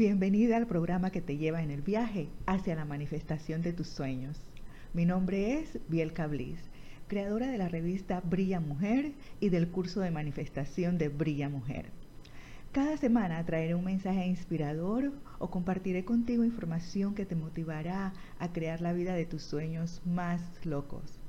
Bienvenida 0.00 0.56
al 0.56 0.66
programa 0.66 1.10
que 1.10 1.20
te 1.20 1.36
lleva 1.36 1.62
en 1.62 1.70
el 1.70 1.82
viaje 1.82 2.30
hacia 2.46 2.74
la 2.74 2.86
manifestación 2.86 3.60
de 3.60 3.74
tus 3.74 3.86
sueños. 3.86 4.40
Mi 4.94 5.04
nombre 5.04 5.58
es 5.58 5.78
Biel 5.90 6.14
Cablis, 6.14 6.58
creadora 7.06 7.48
de 7.48 7.58
la 7.58 7.68
revista 7.68 8.22
Brilla 8.22 8.60
Mujer 8.60 9.12
y 9.40 9.50
del 9.50 9.68
curso 9.68 10.00
de 10.00 10.10
manifestación 10.10 10.96
de 10.96 11.10
Brilla 11.10 11.50
Mujer. 11.50 11.90
Cada 12.72 12.96
semana 12.96 13.44
traeré 13.44 13.74
un 13.74 13.84
mensaje 13.84 14.26
inspirador 14.26 15.12
o 15.38 15.50
compartiré 15.50 16.02
contigo 16.06 16.44
información 16.44 17.14
que 17.14 17.26
te 17.26 17.36
motivará 17.36 18.14
a 18.38 18.52
crear 18.54 18.80
la 18.80 18.94
vida 18.94 19.12
de 19.12 19.26
tus 19.26 19.42
sueños 19.42 20.00
más 20.06 20.40
locos. 20.64 21.20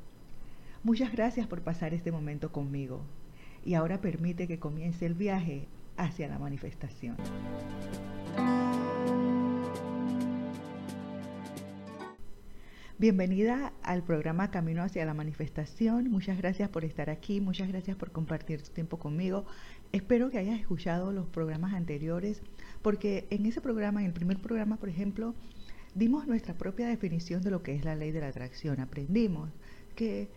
Muchas 0.82 1.12
gracias 1.12 1.46
por 1.46 1.60
pasar 1.62 1.94
este 1.94 2.14
momento 2.14 2.54
conmigo 2.54 3.02
y 3.66 3.74
ahora 3.74 4.00
permite 4.00 4.48
que 4.48 4.60
comience 4.60 5.06
el 5.06 5.16
viaje 5.16 5.68
hacia 5.98 6.30
la 6.30 6.40
manifestación. 6.40 7.18
Bienvenida 13.02 13.74
al 13.82 14.04
programa 14.04 14.52
Camino 14.52 14.84
hacia 14.84 15.04
la 15.06 15.16
Manifestación. 15.16 16.12
Muchas 16.12 16.38
gracias 16.38 16.70
por 16.70 16.86
estar 16.86 17.10
aquí, 17.10 17.42
muchas 17.42 17.68
gracias 17.68 17.98
por 17.98 18.12
compartir 18.12 18.62
tu 18.62 18.70
tiempo 18.70 19.00
conmigo. 19.00 19.44
Espero 19.92 20.30
que 20.30 20.38
hayas 20.38 20.60
escuchado 20.60 21.12
los 21.12 21.26
programas 21.26 21.74
anteriores, 21.74 22.44
porque 22.84 23.26
en 23.32 23.48
ese 23.48 23.60
programa, 23.60 24.02
en 24.02 24.06
el 24.06 24.14
primer 24.14 24.40
programa, 24.40 24.78
por 24.78 24.88
ejemplo, 24.88 25.34
dimos 25.96 26.28
nuestra 26.28 26.54
propia 26.54 26.88
definición 26.90 27.42
de 27.42 27.50
lo 27.50 27.64
que 27.64 27.74
es 27.74 27.84
la 27.86 27.96
ley 27.96 28.12
de 28.12 28.22
la 28.22 28.28
atracción. 28.28 28.80
Aprendimos 28.80 29.50
que 29.96 30.30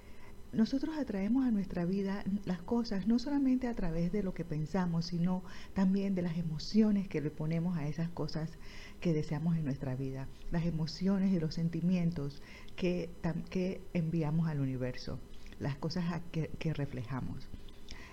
nosotros 0.55 0.97
atraemos 0.97 1.45
a 1.45 1.51
nuestra 1.51 1.85
vida 1.85 2.25
las 2.47 2.63
cosas 2.63 3.07
no 3.07 3.19
solamente 3.19 3.67
a 3.67 3.75
través 3.75 4.11
de 4.11 4.23
lo 4.23 4.33
que 4.33 4.47
pensamos, 4.47 5.05
sino 5.05 5.45
también 5.75 6.15
de 6.15 6.23
las 6.23 6.39
emociones 6.39 7.09
que 7.09 7.21
le 7.21 7.31
ponemos 7.31 7.77
a 7.77 7.87
esas 7.89 8.09
cosas 8.09 8.53
que 9.01 9.13
deseamos 9.13 9.57
en 9.57 9.65
nuestra 9.65 9.95
vida, 9.95 10.29
las 10.51 10.65
emociones 10.65 11.33
y 11.33 11.41
los 11.41 11.55
sentimientos 11.55 12.43
que, 12.77 13.11
que 13.51 13.81
enviamos 13.93 14.49
al 14.49 14.61
universo, 14.61 15.19
las 15.61 15.77
cosas 15.77 16.23
que, 16.33 16.49
que 16.59 16.73
reflejamos. 16.73 17.49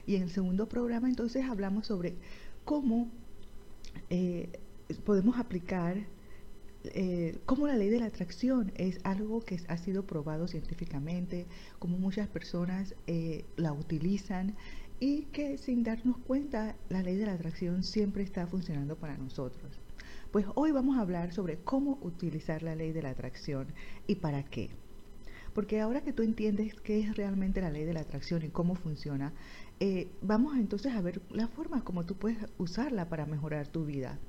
Y 0.05 0.15
en 0.15 0.23
el 0.23 0.29
segundo 0.29 0.67
programa 0.67 1.07
entonces 1.07 1.45
hablamos 1.45 1.87
sobre 1.87 2.15
cómo 2.65 3.09
eh, 4.09 4.49
podemos 5.05 5.37
aplicar 5.37 5.97
eh, 6.83 7.37
cómo 7.45 7.67
la 7.67 7.75
ley 7.75 7.89
de 7.89 7.99
la 7.99 8.07
atracción 8.07 8.71
es 8.75 8.99
algo 9.03 9.41
que 9.41 9.59
ha 9.67 9.77
sido 9.77 10.03
probado 10.05 10.47
científicamente, 10.47 11.45
cómo 11.77 11.97
muchas 11.97 12.27
personas 12.27 12.95
eh, 13.05 13.45
la 13.55 13.71
utilizan 13.71 14.55
y 14.99 15.23
que 15.25 15.57
sin 15.57 15.83
darnos 15.83 16.17
cuenta 16.17 16.75
la 16.89 17.03
ley 17.03 17.17
de 17.17 17.27
la 17.27 17.33
atracción 17.33 17.83
siempre 17.83 18.23
está 18.23 18.47
funcionando 18.47 18.95
para 18.95 19.17
nosotros. 19.17 19.79
Pues 20.31 20.45
hoy 20.55 20.71
vamos 20.71 20.97
a 20.97 21.01
hablar 21.01 21.33
sobre 21.33 21.57
cómo 21.57 21.99
utilizar 22.01 22.63
la 22.63 22.73
ley 22.73 22.93
de 22.93 23.01
la 23.01 23.09
atracción 23.09 23.67
y 24.07 24.15
para 24.15 24.43
qué. 24.43 24.69
Porque 25.53 25.81
ahora 25.81 26.05
que 26.05 26.13
tú 26.13 26.23
entiendes 26.23 26.73
qué 26.75 27.01
es 27.01 27.17
realmente 27.17 27.59
la 27.59 27.69
ley 27.69 27.83
de 27.83 27.93
la 27.93 27.99
atracción 27.99 28.41
y 28.45 28.47
cómo 28.47 28.75
funciona, 28.75 29.33
eh, 29.81 30.07
vamos 30.21 30.55
entonces 30.55 30.93
a 30.93 31.01
ver 31.01 31.21
la 31.31 31.49
forma 31.49 31.83
como 31.83 32.05
tú 32.05 32.15
puedes 32.15 32.37
usarla 32.57 33.09
para 33.09 33.25
mejorar 33.25 33.67
tu 33.67 33.83
vida. 33.83 34.19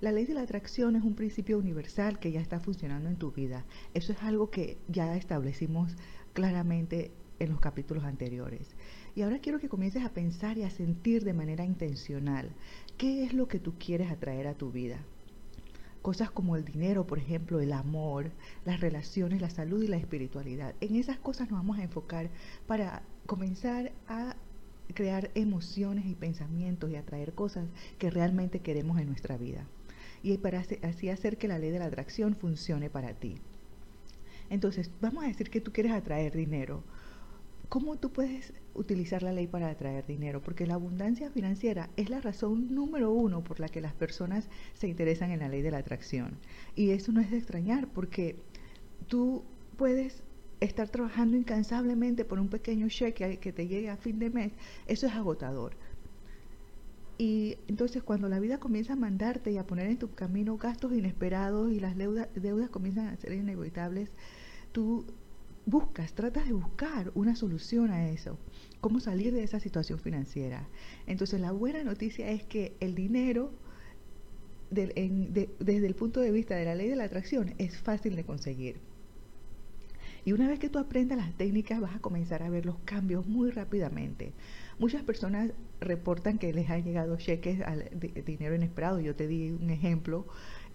La 0.00 0.10
ley 0.10 0.26
de 0.26 0.34
la 0.34 0.42
atracción 0.42 0.96
es 0.96 1.04
un 1.04 1.14
principio 1.14 1.56
universal 1.56 2.18
que 2.18 2.32
ya 2.32 2.40
está 2.40 2.58
funcionando 2.58 3.08
en 3.08 3.16
tu 3.16 3.30
vida. 3.30 3.64
Eso 3.94 4.10
es 4.10 4.20
algo 4.24 4.50
que 4.50 4.76
ya 4.88 5.16
establecimos 5.16 5.94
claramente 6.32 7.12
en 7.38 7.50
los 7.50 7.60
capítulos 7.60 8.02
anteriores. 8.02 8.74
Y 9.14 9.22
ahora 9.22 9.38
quiero 9.38 9.60
que 9.60 9.68
comiences 9.68 10.04
a 10.04 10.12
pensar 10.12 10.58
y 10.58 10.64
a 10.64 10.70
sentir 10.70 11.22
de 11.22 11.32
manera 11.32 11.64
intencional 11.64 12.50
qué 12.96 13.22
es 13.22 13.34
lo 13.34 13.46
que 13.46 13.60
tú 13.60 13.74
quieres 13.78 14.10
atraer 14.10 14.48
a 14.48 14.54
tu 14.54 14.72
vida. 14.72 14.98
Cosas 16.02 16.30
como 16.30 16.56
el 16.56 16.64
dinero, 16.64 17.06
por 17.06 17.18
ejemplo, 17.18 17.60
el 17.60 17.72
amor, 17.72 18.30
las 18.64 18.80
relaciones, 18.80 19.40
la 19.40 19.50
salud 19.50 19.82
y 19.82 19.88
la 19.88 19.96
espiritualidad. 19.96 20.74
En 20.80 20.96
esas 20.96 21.18
cosas 21.18 21.50
nos 21.50 21.58
vamos 21.58 21.78
a 21.78 21.82
enfocar 21.82 22.30
para 22.66 23.02
comenzar 23.26 23.92
a 24.06 24.36
crear 24.94 25.30
emociones 25.34 26.06
y 26.06 26.14
pensamientos 26.14 26.90
y 26.90 26.96
atraer 26.96 27.34
cosas 27.34 27.66
que 27.98 28.10
realmente 28.10 28.60
queremos 28.60 28.98
en 28.98 29.08
nuestra 29.08 29.36
vida. 29.36 29.66
Y 30.22 30.38
para 30.38 30.64
así 30.82 31.10
hacer 31.10 31.36
que 31.36 31.48
la 31.48 31.58
ley 31.58 31.70
de 31.70 31.78
la 31.78 31.86
atracción 31.86 32.34
funcione 32.34 32.90
para 32.90 33.14
ti. 33.14 33.40
Entonces, 34.50 34.90
vamos 35.00 35.24
a 35.24 35.28
decir 35.28 35.50
que 35.50 35.60
tú 35.60 35.72
quieres 35.72 35.92
atraer 35.92 36.34
dinero. 36.34 36.82
¿Cómo 37.68 37.96
tú 37.98 38.10
puedes 38.10 38.54
utilizar 38.74 39.22
la 39.22 39.32
ley 39.32 39.46
para 39.46 39.68
atraer 39.68 40.06
dinero? 40.06 40.40
Porque 40.40 40.66
la 40.66 40.74
abundancia 40.74 41.30
financiera 41.30 41.90
es 41.96 42.08
la 42.08 42.20
razón 42.20 42.74
número 42.74 43.12
uno 43.12 43.44
por 43.44 43.60
la 43.60 43.68
que 43.68 43.82
las 43.82 43.92
personas 43.92 44.48
se 44.72 44.88
interesan 44.88 45.32
en 45.32 45.40
la 45.40 45.48
ley 45.48 45.60
de 45.60 45.70
la 45.70 45.78
atracción. 45.78 46.38
Y 46.74 46.90
eso 46.90 47.12
no 47.12 47.20
es 47.20 47.30
de 47.30 47.36
extrañar 47.36 47.86
porque 47.88 48.36
tú 49.06 49.44
puedes 49.76 50.22
estar 50.60 50.88
trabajando 50.88 51.36
incansablemente 51.36 52.24
por 52.24 52.38
un 52.38 52.48
pequeño 52.48 52.88
cheque 52.88 53.36
que 53.36 53.52
te 53.52 53.68
llegue 53.68 53.90
a 53.90 53.98
fin 53.98 54.18
de 54.18 54.30
mes. 54.30 54.52
Eso 54.86 55.06
es 55.06 55.12
agotador. 55.12 55.76
Y 57.18 57.58
entonces 57.66 58.02
cuando 58.02 58.28
la 58.30 58.40
vida 58.40 58.58
comienza 58.58 58.94
a 58.94 58.96
mandarte 58.96 59.50
y 59.52 59.58
a 59.58 59.66
poner 59.66 59.88
en 59.88 59.98
tu 59.98 60.14
camino 60.14 60.56
gastos 60.56 60.92
inesperados 60.92 61.70
y 61.70 61.80
las 61.80 61.96
deudas, 61.96 62.70
comienzan 62.70 63.08
a 63.08 63.16
ser 63.16 63.32
inevitables, 63.32 64.10
tú 64.72 65.04
buscas, 65.68 66.14
tratas 66.14 66.46
de 66.46 66.54
buscar 66.54 67.12
una 67.14 67.36
solución 67.36 67.90
a 67.90 68.08
eso, 68.08 68.38
cómo 68.80 69.00
salir 69.00 69.34
de 69.34 69.42
esa 69.42 69.60
situación 69.60 69.98
financiera. 69.98 70.66
Entonces 71.06 71.40
la 71.40 71.52
buena 71.52 71.84
noticia 71.84 72.30
es 72.30 72.42
que 72.42 72.74
el 72.80 72.94
dinero, 72.94 73.52
desde 74.70 75.86
el 75.86 75.94
punto 75.94 76.20
de 76.20 76.30
vista 76.30 76.56
de 76.56 76.64
la 76.64 76.74
ley 76.74 76.88
de 76.88 76.96
la 76.96 77.04
atracción, 77.04 77.54
es 77.58 77.76
fácil 77.76 78.16
de 78.16 78.24
conseguir. 78.24 78.80
Y 80.24 80.32
una 80.32 80.48
vez 80.48 80.58
que 80.58 80.70
tú 80.70 80.78
aprendas 80.78 81.18
las 81.18 81.34
técnicas 81.34 81.80
vas 81.80 81.94
a 81.94 82.00
comenzar 82.00 82.42
a 82.42 82.48
ver 82.48 82.64
los 82.64 82.78
cambios 82.86 83.26
muy 83.26 83.50
rápidamente. 83.50 84.32
Muchas 84.78 85.02
personas 85.02 85.52
reportan 85.80 86.38
que 86.38 86.52
les 86.52 86.70
han 86.70 86.82
llegado 86.82 87.16
cheques 87.16 87.58
de, 87.58 88.22
dinero 88.22 88.54
inesperado. 88.54 89.00
Yo 89.00 89.14
te 89.14 89.26
di 89.26 89.50
un 89.50 89.68
ejemplo 89.68 90.26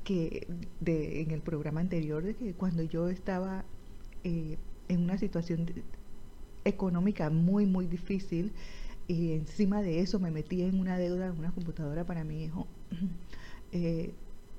que 0.04 0.48
en 0.86 1.32
el 1.32 1.42
programa 1.42 1.82
anterior 1.82 2.24
de 2.24 2.36
que 2.36 2.54
cuando 2.54 2.84
yo 2.84 3.10
estaba 3.10 3.66
eh, 4.24 4.58
en 4.88 5.02
una 5.02 5.18
situación 5.18 5.66
económica 6.66 7.30
muy, 7.30 7.66
muy 7.66 7.88
difícil 7.88 8.54
y 9.08 9.34
encima 9.34 9.82
de 9.82 10.00
eso 10.00 10.20
me 10.20 10.32
metí 10.32 10.62
en 10.62 10.80
una 10.80 10.98
deuda 10.98 11.28
en 11.28 11.38
una 11.38 11.52
computadora 11.52 12.06
para 12.06 12.24
mi 12.24 12.44
hijo. 12.44 12.68
Eh, 13.76 14.14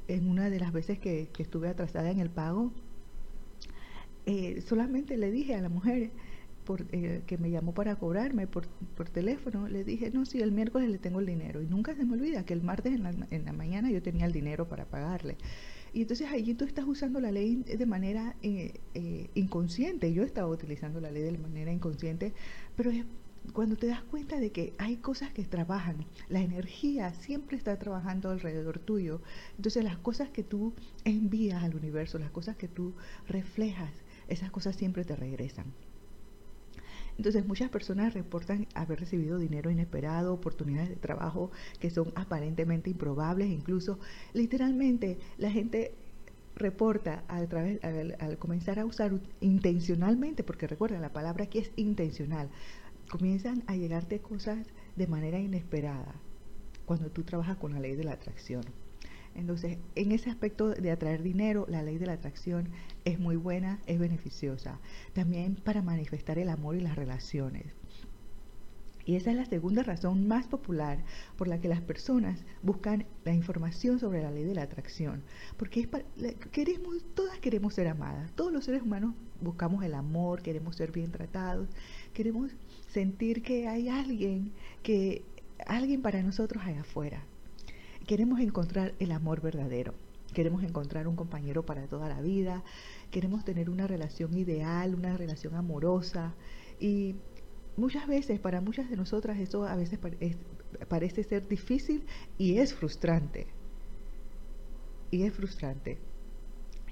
en 0.08 0.28
una 0.28 0.50
de 0.50 0.58
las 0.58 0.72
veces 0.72 0.98
que, 0.98 1.30
estuve 1.38 1.68
atrasada 1.68 2.10
en 2.10 2.18
el 2.18 2.30
pago, 2.30 2.72
eh, 4.26 4.60
solamente 4.66 5.16
le 5.16 5.30
dije 5.30 5.54
a 5.54 5.60
la 5.60 5.68
mujer 5.68 6.10
por, 6.64 6.84
eh, 6.90 7.22
que 7.24 7.38
me 7.38 7.48
llamó 7.48 7.74
para 7.74 7.94
cobrarme 7.94 8.48
por, 8.48 8.66
por, 8.96 9.08
teléfono, 9.08 9.68
le 9.68 9.84
dije, 9.84 10.10
no, 10.10 10.26
sí, 10.26 10.40
el 10.40 10.50
miércoles 10.50 10.90
le 10.90 10.98
tengo 10.98 11.20
el 11.20 11.26
dinero. 11.26 11.62
Y 11.62 11.66
nunca 11.66 11.94
se 11.94 12.04
me 12.04 12.14
olvida 12.14 12.44
que 12.44 12.54
el 12.54 12.62
martes 12.62 12.92
en 12.92 13.04
la, 13.04 13.14
en 13.30 13.44
la 13.44 13.52
mañana 13.52 13.88
yo 13.88 14.02
tenía 14.02 14.26
el 14.26 14.32
dinero 14.32 14.66
para 14.68 14.84
pagarle. 14.84 15.36
Y 15.94 16.02
entonces 16.02 16.28
allí 16.30 16.54
tú 16.54 16.64
estás 16.64 16.84
usando 16.86 17.20
la 17.20 17.30
ley 17.30 17.54
de 17.54 17.86
manera 17.86 18.34
eh, 18.42 18.80
eh, 18.94 19.30
inconsciente. 19.34 20.12
Yo 20.12 20.24
estaba 20.24 20.48
utilizando 20.48 21.00
la 21.00 21.12
ley 21.12 21.22
de 21.22 21.38
manera 21.38 21.72
inconsciente, 21.72 22.34
pero 22.76 22.90
es 22.90 23.04
cuando 23.52 23.76
te 23.76 23.86
das 23.86 24.02
cuenta 24.02 24.40
de 24.40 24.50
que 24.50 24.74
hay 24.78 24.96
cosas 24.96 25.32
que 25.32 25.44
trabajan, 25.44 26.04
la 26.28 26.40
energía 26.40 27.14
siempre 27.14 27.56
está 27.56 27.78
trabajando 27.78 28.30
alrededor 28.30 28.80
tuyo. 28.80 29.20
Entonces 29.56 29.84
las 29.84 29.98
cosas 29.98 30.30
que 30.30 30.42
tú 30.42 30.74
envías 31.04 31.62
al 31.62 31.76
universo, 31.76 32.18
las 32.18 32.30
cosas 32.32 32.56
que 32.56 32.66
tú 32.66 32.94
reflejas, 33.28 33.92
esas 34.26 34.50
cosas 34.50 34.74
siempre 34.74 35.04
te 35.04 35.14
regresan. 35.14 35.66
Entonces 37.16 37.46
muchas 37.46 37.70
personas 37.70 38.14
reportan 38.14 38.66
haber 38.74 39.00
recibido 39.00 39.38
dinero 39.38 39.70
inesperado, 39.70 40.34
oportunidades 40.34 40.88
de 40.88 40.96
trabajo 40.96 41.50
que 41.78 41.90
son 41.90 42.12
aparentemente 42.16 42.90
improbables, 42.90 43.50
incluso 43.50 43.98
literalmente 44.32 45.18
la 45.38 45.50
gente 45.50 45.94
reporta 46.56 47.24
a 47.28 47.44
través, 47.46 47.82
al, 47.84 48.38
comenzar 48.38 48.78
a 48.78 48.84
usar 48.84 49.12
intencionalmente, 49.40 50.44
porque 50.44 50.66
recuerda, 50.66 50.98
la 50.98 51.12
palabra 51.12 51.44
aquí 51.44 51.58
es 51.58 51.70
intencional, 51.76 52.50
comienzan 53.10 53.62
a 53.66 53.76
llegarte 53.76 54.20
cosas 54.20 54.66
de 54.96 55.06
manera 55.06 55.38
inesperada 55.38 56.14
cuando 56.84 57.10
tú 57.10 57.22
trabajas 57.22 57.56
con 57.56 57.72
la 57.72 57.80
ley 57.80 57.96
de 57.96 58.04
la 58.04 58.12
atracción. 58.12 58.64
Entonces, 59.34 59.78
en 59.94 60.12
ese 60.12 60.30
aspecto 60.30 60.70
de 60.70 60.90
atraer 60.90 61.22
dinero, 61.22 61.66
la 61.68 61.82
ley 61.82 61.98
de 61.98 62.06
la 62.06 62.14
atracción 62.14 62.68
es 63.04 63.18
muy 63.18 63.36
buena, 63.36 63.80
es 63.86 63.98
beneficiosa. 63.98 64.80
También 65.12 65.56
para 65.56 65.82
manifestar 65.82 66.38
el 66.38 66.48
amor 66.48 66.76
y 66.76 66.80
las 66.80 66.96
relaciones. 66.96 67.74
Y 69.06 69.16
esa 69.16 69.30
es 69.30 69.36
la 69.36 69.44
segunda 69.44 69.82
razón 69.82 70.26
más 70.28 70.46
popular 70.46 71.04
por 71.36 71.46
la 71.46 71.60
que 71.60 71.68
las 71.68 71.82
personas 71.82 72.44
buscan 72.62 73.04
la 73.24 73.34
información 73.34 73.98
sobre 73.98 74.22
la 74.22 74.30
ley 74.30 74.44
de 74.44 74.54
la 74.54 74.62
atracción. 74.62 75.22
Porque 75.58 75.80
es 75.80 76.34
queremos, 76.50 77.04
todas 77.14 77.38
queremos 77.38 77.74
ser 77.74 77.88
amadas. 77.88 78.32
Todos 78.34 78.52
los 78.52 78.64
seres 78.64 78.82
humanos 78.82 79.14
buscamos 79.42 79.84
el 79.84 79.94
amor, 79.94 80.42
queremos 80.42 80.76
ser 80.76 80.90
bien 80.90 81.10
tratados, 81.12 81.68
queremos 82.14 82.52
sentir 82.88 83.42
que 83.42 83.68
hay 83.68 83.88
alguien 83.88 84.52
que 84.82 85.22
alguien 85.66 86.00
para 86.00 86.22
nosotros 86.22 86.62
allá 86.64 86.80
afuera. 86.80 87.22
Queremos 88.06 88.40
encontrar 88.40 88.94
el 88.98 89.12
amor 89.12 89.40
verdadero. 89.40 89.94
Queremos 90.32 90.64
encontrar 90.64 91.06
un 91.06 91.16
compañero 91.16 91.64
para 91.64 91.86
toda 91.86 92.08
la 92.08 92.20
vida, 92.20 92.64
queremos 93.10 93.44
tener 93.44 93.70
una 93.70 93.86
relación 93.86 94.36
ideal, 94.36 94.94
una 94.94 95.16
relación 95.16 95.54
amorosa 95.54 96.34
y 96.80 97.14
muchas 97.76 98.06
veces 98.08 98.40
para 98.40 98.60
muchas 98.60 98.90
de 98.90 98.96
nosotras 98.96 99.38
eso 99.38 99.64
a 99.64 99.76
veces 99.76 99.98
parece 100.88 101.22
ser 101.22 101.46
difícil 101.46 102.04
y 102.36 102.58
es 102.58 102.74
frustrante. 102.74 103.46
Y 105.10 105.22
es 105.22 105.32
frustrante. 105.32 105.98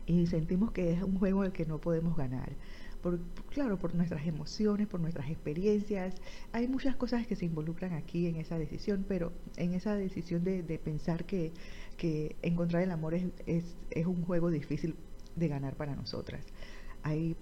Y 0.07 0.27
sentimos 0.27 0.71
que 0.71 0.93
es 0.93 1.03
un 1.03 1.19
juego 1.19 1.45
el 1.45 1.53
que 1.53 1.67
no 1.67 1.81
podemos 1.81 2.17
ganar 2.17 2.53
por, 3.03 3.21
claro, 3.51 3.79
por 3.79 3.95
nuestras 3.95 4.27
emociones, 4.27 4.87
por 4.87 5.01
nuestras 5.01 5.29
experiencias. 5.29 6.15
Hay 6.53 6.69
muchas 6.69 6.97
cosas 6.97 7.27
que 7.27 7.37
se 7.37 7.45
involucran 7.45 7.93
aquí 7.93 8.27
en 8.27 8.37
esa 8.37 8.59
decisión, 8.59 9.05
pero 9.07 9.33
en 9.57 9.75
esa 9.75 9.97
decisión 9.97 10.45
de, 10.45 10.63
pensar 10.83 11.25
que, 11.25 11.53
encontrar 12.43 12.83
el 12.83 12.91
amor 12.91 13.15
es, 13.15 13.27
es, 13.47 14.07
un 14.07 14.23
juego 14.23 14.51
difícil 14.51 14.97
de 15.37 15.49
ganar 15.49 15.77
para 15.77 15.95
nosotras. 15.95 16.45
Hay 17.03 17.37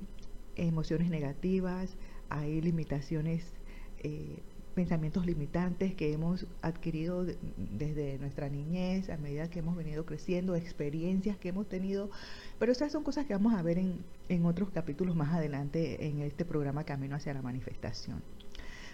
emociones 0.56 1.10
negativas, 1.10 1.96
hay 2.28 2.60
limitaciones 2.60 3.44
eh, 3.98 4.42
pensamientos 4.74 5.26
limitantes 5.26 5.94
que 5.94 6.12
hemos 6.12 6.46
adquirido 6.62 7.24
desde 7.24 8.18
nuestra 8.18 8.48
niñez, 8.48 9.10
a 9.10 9.16
medida 9.16 9.50
que 9.50 9.58
hemos 9.58 9.76
venido 9.76 10.06
creciendo, 10.06 10.54
experiencias 10.54 11.36
que 11.36 11.48
hemos 11.50 11.68
tenido, 11.68 12.10
pero 12.58 12.72
esas 12.72 12.92
son 12.92 13.02
cosas 13.04 13.26
que 13.26 13.32
vamos 13.32 13.54
a 13.54 13.62
ver 13.62 13.78
en, 13.78 14.04
en 14.28 14.46
otros 14.46 14.70
capítulos 14.70 15.16
más 15.16 15.34
adelante 15.34 16.06
en 16.06 16.20
este 16.22 16.44
programa 16.44 16.84
Camino 16.84 17.16
hacia 17.16 17.34
la 17.34 17.42
Manifestación. 17.42 18.22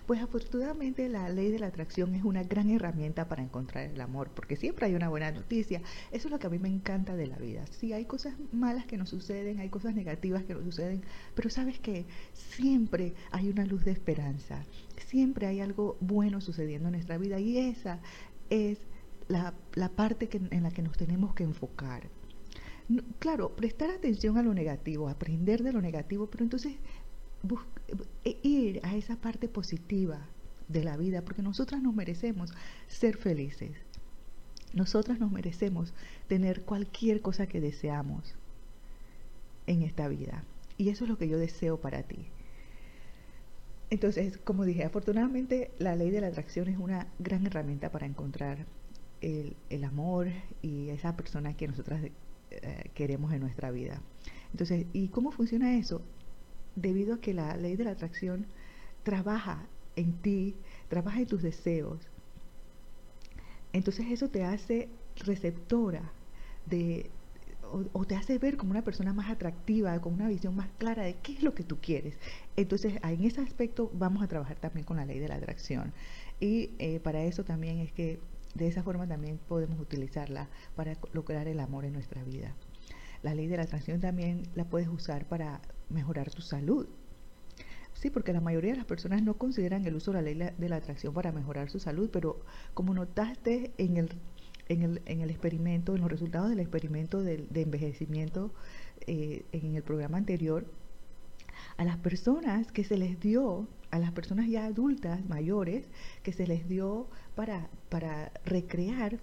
Pues 0.07 0.23
afortunadamente 0.23 1.09
la 1.09 1.29
ley 1.29 1.51
de 1.51 1.59
la 1.59 1.67
atracción 1.67 2.15
es 2.15 2.23
una 2.23 2.45
gran 2.45 2.71
herramienta 2.71 3.29
para 3.29 3.43
encontrar 3.43 3.91
el 3.91 4.01
amor, 4.01 4.31
porque 4.31 4.55
siempre 4.55 4.87
hay 4.87 4.95
una 4.95 5.09
buena 5.09 5.33
noticia. 5.33 5.83
Eso 6.13 6.29
es 6.29 6.31
lo 6.31 6.39
que 6.39 6.47
a 6.47 6.51
mí 6.51 6.61
me 6.61 6.69
encanta 6.69 7.17
de 7.17 7.27
la 7.27 7.37
vida. 7.37 7.65
Sí, 7.73 7.93
hay 7.93 8.05
cosas 8.05 8.35
malas 8.53 8.87
que 8.87 8.97
nos 8.97 9.09
suceden, 9.09 9.59
hay 9.59 9.69
cosas 9.69 9.97
negativas 9.97 10.45
que 10.45 10.55
nos 10.55 10.63
suceden, 10.63 11.03
pero 11.35 11.51
sabes 11.51 11.81
que 11.81 12.07
siempre 12.33 13.15
hay 13.33 13.49
una 13.49 13.67
luz 13.67 13.85
de 13.85 13.91
esperanza, 13.91 14.65
siempre 15.09 15.49
hay 15.49 15.61
algo 15.61 15.97
bueno 16.01 16.41
sucediendo 16.41 16.89
en 16.89 16.93
nuestra 16.93 17.19
vida 17.19 17.41
y 17.41 17.59
esa 17.59 18.01
es 18.49 18.79
la, 19.29 19.55
parte 19.97 20.29
en 20.33 20.63
la 20.63 20.71
que 20.71 20.83
nos 20.83 20.97
tenemos 20.97 21.35
que 21.35 21.43
enfocar. 21.43 22.09
claro, 23.19 23.57
prestar 23.57 23.91
atención 23.91 24.39
a 24.39 24.43
lo 24.45 24.55
negativo, 24.55 25.09
aprender 25.09 25.65
de 25.65 25.73
lo 25.73 25.81
negativo, 25.81 26.29
pero 26.29 26.45
entonces 26.45 26.77
ir 28.43 28.81
a 28.83 28.97
esa 28.97 29.17
parte 29.17 29.49
positiva 29.49 30.27
de 30.69 30.85
la 30.85 30.97
vida, 30.97 31.23
porque 31.23 31.43
nosotras 31.43 31.83
nos 31.83 31.95
merecemos 31.95 32.53
ser 32.89 33.17
felices. 33.17 33.73
Nosotras 34.73 35.21
nos 35.21 35.31
merecemos 35.31 35.95
tener 36.29 36.63
cualquier 36.63 37.23
cosa 37.23 37.47
que 37.47 37.61
deseamos 37.61 38.35
en 39.67 39.83
esta 39.83 40.09
vida. 40.09 40.45
Y 40.77 40.91
eso 40.91 41.05
es 41.05 41.11
lo 41.11 41.19
que 41.19 41.29
yo 41.29 41.39
deseo 41.39 41.81
para 41.81 42.03
ti. 42.03 42.27
Entonces, 43.89 44.39
como 44.39 44.65
dije, 44.65 44.85
afortunadamente 44.85 45.71
la 45.79 45.95
ley 45.95 46.11
de 46.11 46.21
la 46.21 46.27
atracción 46.27 46.69
es 46.69 46.79
una 46.79 47.07
gran 47.19 47.47
herramienta 47.47 47.91
para 47.91 48.07
encontrar 48.07 48.67
el, 49.21 49.85
amor 49.85 50.29
y 50.63 50.91
esa 50.91 51.17
persona 51.17 51.57
que 51.57 51.69
nosotras 51.69 52.03
eh, 52.51 52.91
queremos 52.95 53.33
en 53.33 53.41
nuestra 53.41 53.71
vida. 53.71 54.01
Entonces, 54.53 54.87
¿y 54.93 55.09
cómo 55.09 55.31
funciona 55.31 55.77
eso? 55.77 56.03
Debido 56.77 57.15
a 57.15 57.21
que 57.21 57.35
la 57.35 57.57
ley 57.57 57.75
de 57.77 57.85
la 57.85 57.93
atracción 57.93 58.47
trabaja 59.03 59.67
en 59.97 60.13
ti, 60.13 60.55
trabaja 60.89 61.19
en 61.21 61.27
tus 61.27 61.43
deseos. 61.43 61.99
Entonces 63.73 64.07
eso 64.11 64.29
te 64.29 64.45
hace 64.45 64.89
receptora 65.17 66.13
de, 66.67 67.11
o, 67.93 68.05
te 68.05 68.15
hace 68.15 68.39
ver 68.39 68.57
como 68.57 68.71
una 68.71 68.85
persona 68.85 69.13
más 69.13 69.31
atractiva, 69.31 70.01
con 70.01 70.15
una 70.15 70.29
visión 70.29 70.55
más 70.55 70.69
clara 70.79 71.05
de 71.05 71.15
qué 71.15 71.33
es 71.33 71.43
lo 71.43 71.55
que 71.55 71.65
tú 71.65 71.79
quieres. 71.81 72.19
Entonces 72.57 72.95
en 73.03 73.25
ese 73.25 73.41
aspecto 73.41 73.91
vamos 73.95 74.23
a 74.23 74.29
trabajar 74.29 74.59
también 74.59 74.85
con 74.85 74.97
la 74.97 75.07
ley 75.07 75.19
de 75.19 75.29
la 75.29 75.37
atracción. 75.37 75.93
Y 76.41 76.71
eh, 76.79 77.01
para 77.01 77.25
eso 77.25 77.45
también 77.45 77.79
es 77.79 77.93
que 77.93 78.21
de 78.55 78.69
esa 78.69 78.83
forma 78.83 79.07
también 79.07 79.39
podemos 79.49 79.79
utilizarla 79.81 80.49
para 80.75 80.97
lograr 81.13 81.49
el 81.49 81.61
amor 81.61 81.85
en 81.85 81.93
nuestra 81.93 82.23
vida. 82.25 82.55
La 83.23 83.35
ley 83.35 83.47
de 83.47 83.57
la 83.57 83.65
atracción 83.65 84.01
también 84.01 84.43
la 84.55 84.65
puedes 84.65 84.89
usar 84.89 85.27
para 85.27 85.61
mejorar 85.89 86.31
tu 86.31 86.43
salud. 86.43 86.87
Sí, 87.95 88.11
porque 88.11 88.33
la 88.33 88.41
mayoría 88.41 88.73
de 88.73 88.77
las 88.77 88.87
personas 88.87 89.23
no 89.23 89.35
consideran 89.35 89.87
el 89.87 89.97
uso 89.97 90.13
de 90.13 90.23
la 90.23 90.23
ley 90.23 90.51
de 90.57 90.69
la 90.69 90.77
atracción 90.77 91.15
para 91.15 91.33
mejorar 91.33 91.71
su 91.71 91.79
salud, 91.79 92.11
pero 92.13 92.41
como 92.75 92.93
notaste 92.93 93.73
en 93.79 93.97
el, 93.97 94.11
en 94.69 94.83
el, 94.83 95.03
en 95.07 95.23
el 95.23 95.31
experimento, 95.31 95.95
en 95.95 96.03
los 96.03 96.11
resultados 96.11 96.51
del 96.51 96.61
experimento 96.61 97.23
de, 97.23 97.47
envejecimiento 97.55 98.53
eh, 99.07 99.45
en 99.53 99.77
el 99.77 99.83
programa 99.83 100.19
anterior, 100.19 100.67
a 101.79 101.85
las 101.85 101.97
personas 101.97 102.71
que 102.71 102.85
se 102.85 102.99
les 102.99 103.19
dio, 103.19 103.67
a 103.91 103.99
las 103.99 104.13
personas 104.13 104.49
ya 104.49 104.67
adultas, 104.67 105.25
mayores, 105.27 105.87
que 106.23 106.33
se 106.33 106.47
les 106.47 106.69
dio 106.69 107.09
para, 107.35 107.71
para 107.89 108.31
recrear 108.45 109.19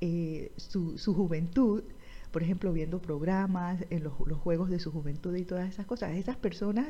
eh, 0.00 0.50
su, 0.56 0.98
su 0.98 1.14
juventud, 1.14 1.84
por 2.30 2.42
ejemplo, 2.42 2.72
viendo 2.72 3.00
programas, 3.00 3.84
en 3.90 4.04
los, 4.04 4.14
juegos 4.14 4.70
de 4.70 4.78
su 4.78 4.92
juventud 4.92 5.34
y 5.36 5.44
todas 5.44 5.68
esas 5.68 5.86
cosas. 5.86 6.12
Esas 6.12 6.36
personas 6.36 6.88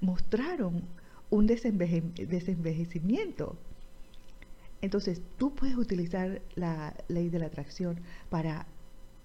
mostraron 0.00 0.84
un 1.30 1.46
desenvejecimiento. 1.46 3.58
Entonces, 4.80 5.20
tú 5.36 5.54
puedes 5.54 5.76
utilizar 5.76 6.40
la 6.54 6.94
ley 7.08 7.28
de 7.28 7.40
la 7.40 7.46
atracción 7.46 8.00
para 8.30 8.66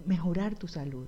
mejorar 0.05 0.55
tu 0.55 0.67
salud. 0.67 1.07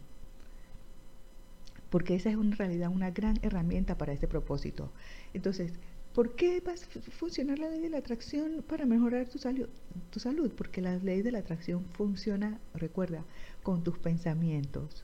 Porque 1.89 2.15
esa 2.15 2.29
es 2.29 2.35
en 2.35 2.51
realidad 2.51 2.89
una 2.89 3.11
gran 3.11 3.39
herramienta 3.41 3.97
para 3.97 4.13
ese 4.13 4.27
propósito. 4.27 4.91
Entonces, 5.33 5.73
¿Por 6.15 6.33
qué 6.37 6.61
va 6.61 6.71
a 6.71 7.11
funcionar 7.11 7.59
la 7.59 7.69
ley 7.69 7.81
de 7.81 7.89
la 7.89 7.97
atracción 7.97 8.63
para 8.65 8.85
mejorar 8.85 9.27
tu, 9.27 9.37
tu 9.37 10.19
salud? 10.21 10.49
Porque 10.55 10.81
la 10.81 10.95
ley 10.95 11.21
de 11.21 11.33
la 11.33 11.39
atracción 11.39 11.83
funciona, 11.91 12.57
recuerda, 12.73 13.25
con 13.65 13.83
tus 13.83 13.97
pensamientos. 13.97 15.03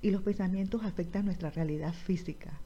Y 0.00 0.12
los 0.12 0.22
pensamientos 0.22 0.84
afectan 0.84 1.24
nuestra 1.24 1.50
realidad 1.50 1.92
física. 1.92 2.60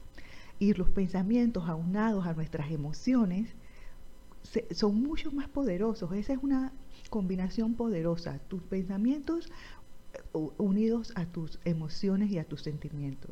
Y 0.59 0.75
los 0.75 0.91
pensamientos 0.91 1.67
aunados 1.67 2.27
a 2.27 2.33
nuestras 2.33 2.69
emociones 2.69 3.49
son 4.69 5.01
mucho 5.01 5.31
más 5.31 5.49
poderosos. 5.49 6.13
Esa 6.13 6.33
es 6.33 6.39
una 6.43 6.71
combinación 7.09 7.73
poderosa. 7.73 8.37
Tus 8.47 8.61
pensamientos 8.61 9.51
eh, 10.13 10.19
unidos 10.59 11.11
a 11.15 11.25
tus 11.25 11.59
emociones 11.65 12.29
y 12.29 12.37
a 12.37 12.45
tus 12.45 12.61
sentimientos. 12.61 13.31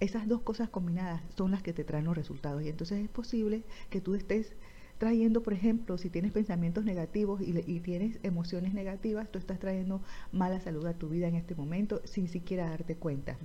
Esas 0.00 0.26
dos 0.26 0.40
cosas 0.40 0.70
combinadas 0.70 1.20
son 1.36 1.50
las 1.50 1.62
que 1.62 1.74
te 1.74 1.84
traen 1.84 2.06
los 2.06 2.16
resultados 2.16 2.62
y 2.62 2.70
entonces 2.70 3.04
es 3.04 3.10
posible 3.10 3.62
que 3.90 4.00
tú 4.00 4.14
estés 4.14 4.56
trayendo, 4.98 5.42
por 5.42 5.52
ejemplo, 5.52 5.96
si 5.96 6.10
tienes 6.10 6.32
pensamientos 6.32 6.84
negativos 6.84 7.40
y, 7.40 7.80
tienes 7.80 8.18
emociones 8.22 8.74
negativas, 8.74 9.30
tú 9.30 9.38
estás 9.38 9.58
trayendo 9.58 10.02
mala 10.32 10.60
salud 10.60 10.84
a 10.86 10.94
tu 10.94 11.08
vida 11.08 11.28
en 11.28 11.36
este 11.36 11.54
momento 11.54 12.00
sin 12.04 12.28
siquiera 12.28 12.68
darte 12.68 12.96
cuenta. 12.96 13.38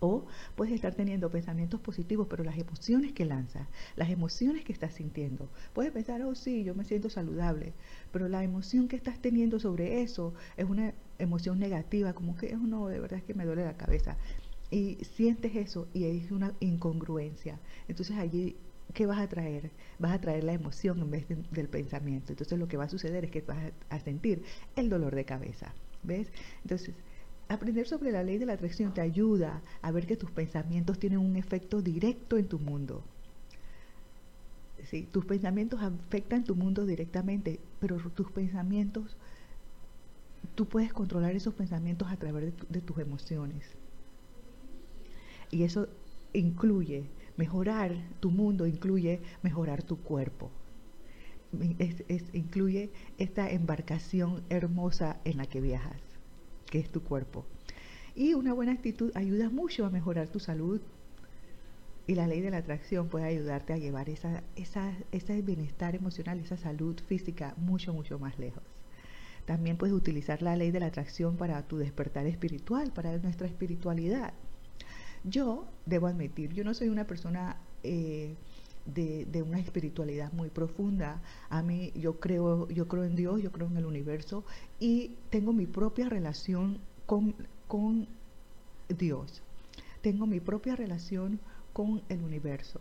O 0.00 0.26
puedes 0.56 0.74
estar 0.74 0.94
teniendo 0.94 1.30
pensamientos 1.30 1.80
positivos, 1.80 2.26
pero 2.28 2.44
las 2.44 2.58
emociones 2.58 3.12
que 3.12 3.24
lanzas, 3.24 3.68
las 3.96 4.10
emociones 4.10 4.64
que 4.64 4.72
estás 4.72 4.94
sintiendo, 4.94 5.48
puedes 5.72 5.92
pensar, 5.92 6.20
oh 6.22 6.34
sí, 6.34 6.64
yo 6.64 6.74
me 6.74 6.84
siento 6.84 7.08
saludable, 7.08 7.72
pero 8.12 8.28
la 8.28 8.44
emoción 8.44 8.88
que 8.88 8.96
estás 8.96 9.20
teniendo 9.20 9.60
sobre 9.60 10.02
eso 10.02 10.34
es 10.56 10.68
una 10.68 10.92
emoción 11.18 11.58
negativa, 11.58 12.12
como 12.12 12.36
que, 12.36 12.54
oh, 12.54 12.58
no, 12.58 12.88
de 12.88 13.00
verdad 13.00 13.20
es 13.20 13.24
que 13.24 13.34
me 13.34 13.46
duele 13.46 13.64
la 13.64 13.76
cabeza 13.76 14.18
y 14.70 14.96
sientes 15.04 15.54
eso 15.54 15.86
y 15.94 16.04
hay 16.04 16.26
una 16.30 16.52
incongruencia. 16.60 17.60
Entonces 17.86 18.16
allí, 18.16 18.56
¿qué 18.92 19.06
vas 19.06 19.18
a 19.18 19.28
traer? 19.28 19.70
Vas 19.98 20.12
a 20.12 20.20
traer 20.20 20.44
la 20.44 20.52
emoción 20.52 21.00
en 21.00 21.10
vez 21.10 21.26
del 21.28 21.68
pensamiento. 21.68 22.32
Entonces 22.32 22.58
lo 22.58 22.68
que 22.68 22.76
va 22.76 22.84
a 22.84 22.88
suceder 22.88 23.24
es 23.24 23.30
que 23.30 23.40
vas 23.42 23.72
a, 23.90 24.00
sentir 24.00 24.42
el 24.76 24.88
dolor 24.88 25.14
de 25.14 25.24
cabeza. 25.24 25.74
¿Ves? 26.02 26.28
Entonces, 26.62 26.94
aprender 27.48 27.86
sobre 27.86 28.12
la 28.12 28.22
ley 28.22 28.38
de 28.38 28.46
la 28.46 28.54
atracción 28.54 28.92
te 28.92 29.00
ayuda 29.00 29.62
a 29.82 29.90
ver 29.90 30.06
que 30.06 30.16
tus 30.16 30.30
pensamientos 30.30 30.98
tienen 30.98 31.18
un 31.18 31.36
efecto 31.36 31.80
directo 31.80 32.36
en 32.36 32.46
tu 32.46 32.58
mundo. 32.58 33.02
¿Sí? 34.84 35.08
Tus 35.10 35.24
pensamientos 35.24 35.80
afectan 35.82 36.44
tu 36.44 36.54
mundo 36.54 36.84
directamente, 36.84 37.58
pero 37.80 37.96
tus 37.96 38.30
pensamientos, 38.30 39.16
tú 40.54 40.66
puedes 40.66 40.92
controlar 40.92 41.34
esos 41.34 41.54
pensamientos 41.54 42.08
a 42.10 42.16
través 42.16 42.52
de 42.68 42.80
tus 42.82 42.98
emociones. 42.98 43.64
Y 45.50 45.62
eso 45.62 45.88
incluye 46.34 47.08
mejorar 47.36 47.92
tu 48.20 48.30
mundo, 48.30 48.66
incluye 48.66 49.20
mejorar 49.42 49.82
tu 49.82 49.98
cuerpo. 49.98 50.50
incluye 52.32 52.90
esta 53.18 53.50
embarcación 53.50 54.42
hermosa 54.48 55.20
en 55.24 55.36
la 55.36 55.46
que 55.46 55.60
viajas, 55.60 56.00
que 56.66 56.78
es 56.78 56.90
tu 56.90 57.02
cuerpo. 57.02 57.46
Y 58.16 58.34
una 58.34 58.52
buena 58.52 58.72
actitud 58.72 59.10
ayuda 59.14 59.50
mucho 59.50 59.84
a 59.84 59.90
mejorar 59.90 60.28
tu 60.28 60.40
salud. 60.40 60.80
Y 62.06 62.14
la 62.14 62.26
ley 62.26 62.40
de 62.42 62.50
la 62.50 62.58
atracción 62.58 63.08
puede 63.08 63.24
ayudarte 63.24 63.72
a 63.72 63.78
llevar 63.78 64.08
esa, 64.10 64.42
esa, 64.56 64.92
ese 65.10 65.40
bienestar 65.42 65.94
emocional, 65.94 66.38
esa 66.38 66.56
salud 66.56 67.00
física 67.08 67.54
mucho, 67.56 67.94
mucho 67.94 68.18
más 68.18 68.38
lejos. 68.38 68.62
También 69.46 69.76
puedes 69.76 69.94
utilizar 69.94 70.42
la 70.42 70.56
ley 70.56 70.70
de 70.70 70.80
la 70.80 70.86
atracción 70.86 71.36
para 71.36 71.62
tu 71.62 71.78
despertar 71.78 72.26
espiritual, 72.26 72.92
para 72.92 73.16
nuestra 73.18 73.46
espiritualidad. 73.46 74.34
Yo 75.24 75.66
debo 75.86 76.06
admitir, 76.06 76.52
yo 76.52 76.64
no 76.64 76.74
soy 76.74 76.88
una 76.88 77.06
persona 77.06 77.56
eh, 77.82 78.34
de, 78.86 79.42
una 79.42 79.58
espiritualidad 79.58 80.32
muy 80.32 80.50
profunda. 80.50 81.22
A 81.48 81.62
mí 81.62 81.92
yo 81.94 82.20
creo, 82.20 82.68
yo 82.68 82.86
creo 82.88 83.04
en 83.04 83.16
Dios, 83.16 83.42
yo 83.42 83.50
creo 83.50 83.68
en 83.68 83.76
el 83.76 83.86
universo 83.86 84.44
y 84.78 85.16
tengo 85.30 85.52
mi 85.52 85.66
propia 85.66 86.08
relación 86.08 86.78
con, 87.06 87.34
Dios. 88.88 89.42
Tengo 90.02 90.26
mi 90.26 90.40
propia 90.40 90.76
relación 90.76 91.40
con 91.72 92.02
el 92.08 92.22
universo. 92.22 92.80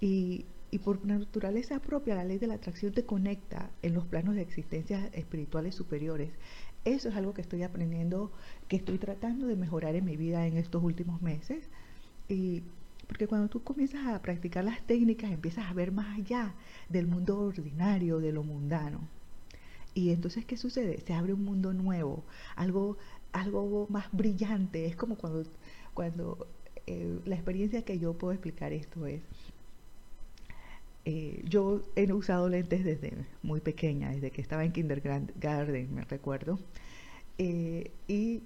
Y 0.00 0.44
por 0.82 1.06
naturaleza 1.06 1.78
propia, 1.78 2.16
la 2.16 2.24
ley 2.24 2.38
de 2.38 2.48
la 2.48 2.54
atracción 2.54 2.92
te 2.92 3.04
conecta 3.06 3.70
en 3.82 3.94
los 3.94 4.04
planos 4.06 4.34
de 4.34 4.42
existencias 4.42 5.08
espirituales 5.14 5.74
superiores. 5.76 6.30
Eso 6.84 7.08
es 7.08 7.16
algo 7.16 7.32
que 7.32 7.40
estoy 7.40 7.62
aprendiendo, 7.62 8.30
que 8.68 8.76
estoy 8.76 8.98
tratando 8.98 9.46
de 9.46 9.56
mejorar 9.56 9.94
en 9.94 10.04
mi 10.04 10.16
vida 10.16 10.46
en 10.46 10.56
estos 10.56 10.82
últimos 10.82 11.22
meses. 11.22 11.68
Y 12.28 12.62
porque 13.06 13.26
cuando 13.26 13.48
tú 13.48 13.62
comienzas 13.62 14.06
a 14.06 14.20
practicar 14.22 14.64
las 14.64 14.80
técnicas, 14.86 15.30
empiezas 15.30 15.66
a 15.66 15.72
ver 15.72 15.92
más 15.92 16.18
allá 16.18 16.54
del 16.88 17.06
mundo 17.06 17.38
ordinario, 17.38 18.18
de 18.18 18.32
lo 18.32 18.42
mundano. 18.42 19.00
Y 19.94 20.10
entonces, 20.10 20.44
¿qué 20.44 20.56
sucede? 20.56 21.00
Se 21.00 21.14
abre 21.14 21.32
un 21.32 21.44
mundo 21.44 21.72
nuevo, 21.72 22.24
algo, 22.56 22.98
algo 23.32 23.86
más 23.90 24.06
brillante. 24.12 24.86
Es 24.86 24.96
como 24.96 25.16
cuando, 25.16 25.44
cuando 25.94 26.48
eh, 26.86 27.20
la 27.24 27.36
experiencia 27.36 27.82
que 27.82 27.98
yo 27.98 28.14
puedo 28.14 28.32
explicar 28.32 28.72
esto 28.72 29.06
es, 29.06 29.22
eh, 31.04 31.42
yo 31.48 31.82
he 31.96 32.10
usado 32.12 32.48
lentes 32.48 32.84
desde 32.84 33.12
muy 33.42 33.60
pequeña, 33.60 34.10
desde 34.10 34.30
que 34.30 34.40
estaba 34.40 34.64
en 34.64 34.72
kindergarten, 34.72 35.94
me 35.94 36.04
recuerdo. 36.04 36.58
Eh, 37.38 37.90
y 38.08 38.42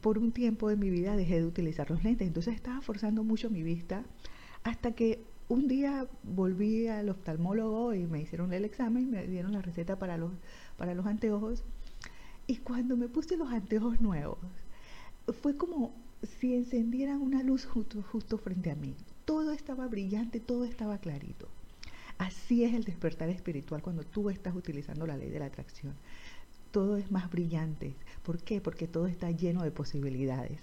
por 0.00 0.18
un 0.18 0.32
tiempo 0.32 0.68
de 0.68 0.76
mi 0.76 0.90
vida 0.90 1.16
dejé 1.16 1.40
de 1.40 1.46
utilizar 1.46 1.90
los 1.90 2.04
lentes, 2.04 2.26
entonces 2.26 2.54
estaba 2.54 2.80
forzando 2.80 3.24
mucho 3.24 3.50
mi 3.50 3.62
vista 3.62 4.04
hasta 4.64 4.92
que 4.92 5.20
un 5.48 5.66
día 5.66 6.06
volví 6.24 6.88
al 6.88 7.08
oftalmólogo 7.08 7.94
y 7.94 8.06
me 8.06 8.20
hicieron 8.20 8.52
el 8.52 8.64
examen, 8.66 9.10
me 9.10 9.26
dieron 9.26 9.52
la 9.52 9.62
receta 9.62 9.98
para 9.98 10.18
los, 10.18 10.32
para 10.76 10.94
los 10.94 11.06
anteojos. 11.06 11.64
Y 12.46 12.58
cuando 12.58 12.96
me 12.96 13.08
puse 13.08 13.36
los 13.36 13.50
anteojos 13.50 14.00
nuevos, 14.00 14.38
fue 15.42 15.56
como 15.56 15.94
si 16.22 16.54
encendieran 16.54 17.22
una 17.22 17.42
luz 17.42 17.64
justo, 17.64 18.02
justo 18.02 18.36
frente 18.36 18.70
a 18.70 18.74
mí. 18.74 18.94
Todo 19.28 19.52
estaba 19.52 19.86
brillante, 19.88 20.40
todo 20.40 20.64
estaba 20.64 20.96
clarito. 20.96 21.48
Así 22.16 22.64
es 22.64 22.72
el 22.72 22.84
despertar 22.84 23.28
espiritual 23.28 23.82
cuando 23.82 24.02
tú 24.02 24.30
estás 24.30 24.56
utilizando 24.56 25.06
la 25.06 25.18
ley 25.18 25.28
de 25.28 25.38
la 25.38 25.44
atracción. 25.44 25.92
Todo 26.70 26.96
es 26.96 27.10
más 27.10 27.30
brillante. 27.30 27.94
¿Por 28.22 28.38
qué? 28.38 28.62
Porque 28.62 28.88
todo 28.88 29.06
está 29.06 29.30
lleno 29.30 29.64
de 29.64 29.70
posibilidades. 29.70 30.60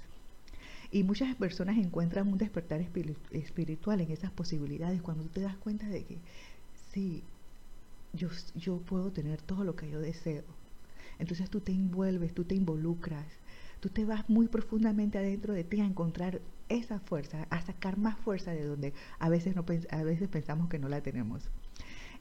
Y 0.91 1.03
muchas 1.03 1.35
personas 1.35 1.77
encuentran 1.77 2.27
un 2.27 2.39
despertar 2.39 2.81
espiritual 2.81 4.01
en 4.01 4.09
esas 4.09 4.31
posibilidades 4.31 4.99
cuando 5.03 5.25
tú 5.25 5.29
te 5.29 5.41
das 5.41 5.57
cuenta 5.57 5.87
de 5.87 6.03
que 6.03 6.17
sí, 6.91 7.21
yo, 8.13 8.29
yo 8.55 8.79
puedo 8.79 9.11
tener 9.11 9.43
todo 9.43 9.63
lo 9.63 9.75
que 9.75 9.91
yo 9.91 9.99
deseo. 9.99 10.43
Entonces 11.19 11.51
tú 11.51 11.59
te 11.59 11.71
envuelves, 11.71 12.33
tú 12.33 12.45
te 12.45 12.55
involucras, 12.55 13.27
tú 13.79 13.89
te 13.89 14.05
vas 14.05 14.27
muy 14.27 14.47
profundamente 14.47 15.19
adentro 15.19 15.53
de 15.53 15.63
ti 15.63 15.81
a 15.81 15.85
encontrar 15.85 16.41
esa 16.69 16.99
fuerza, 16.99 17.47
a 17.49 17.61
sacar 17.61 17.97
más 17.97 18.17
fuerza 18.19 18.51
de 18.51 18.63
donde 18.63 18.93
a 19.19 19.29
veces, 19.29 19.55
no, 19.55 19.65
a 19.89 20.03
veces 20.03 20.27
pensamos 20.27 20.69
que 20.69 20.79
no 20.79 20.89
la 20.89 21.01
tenemos. 21.01 21.49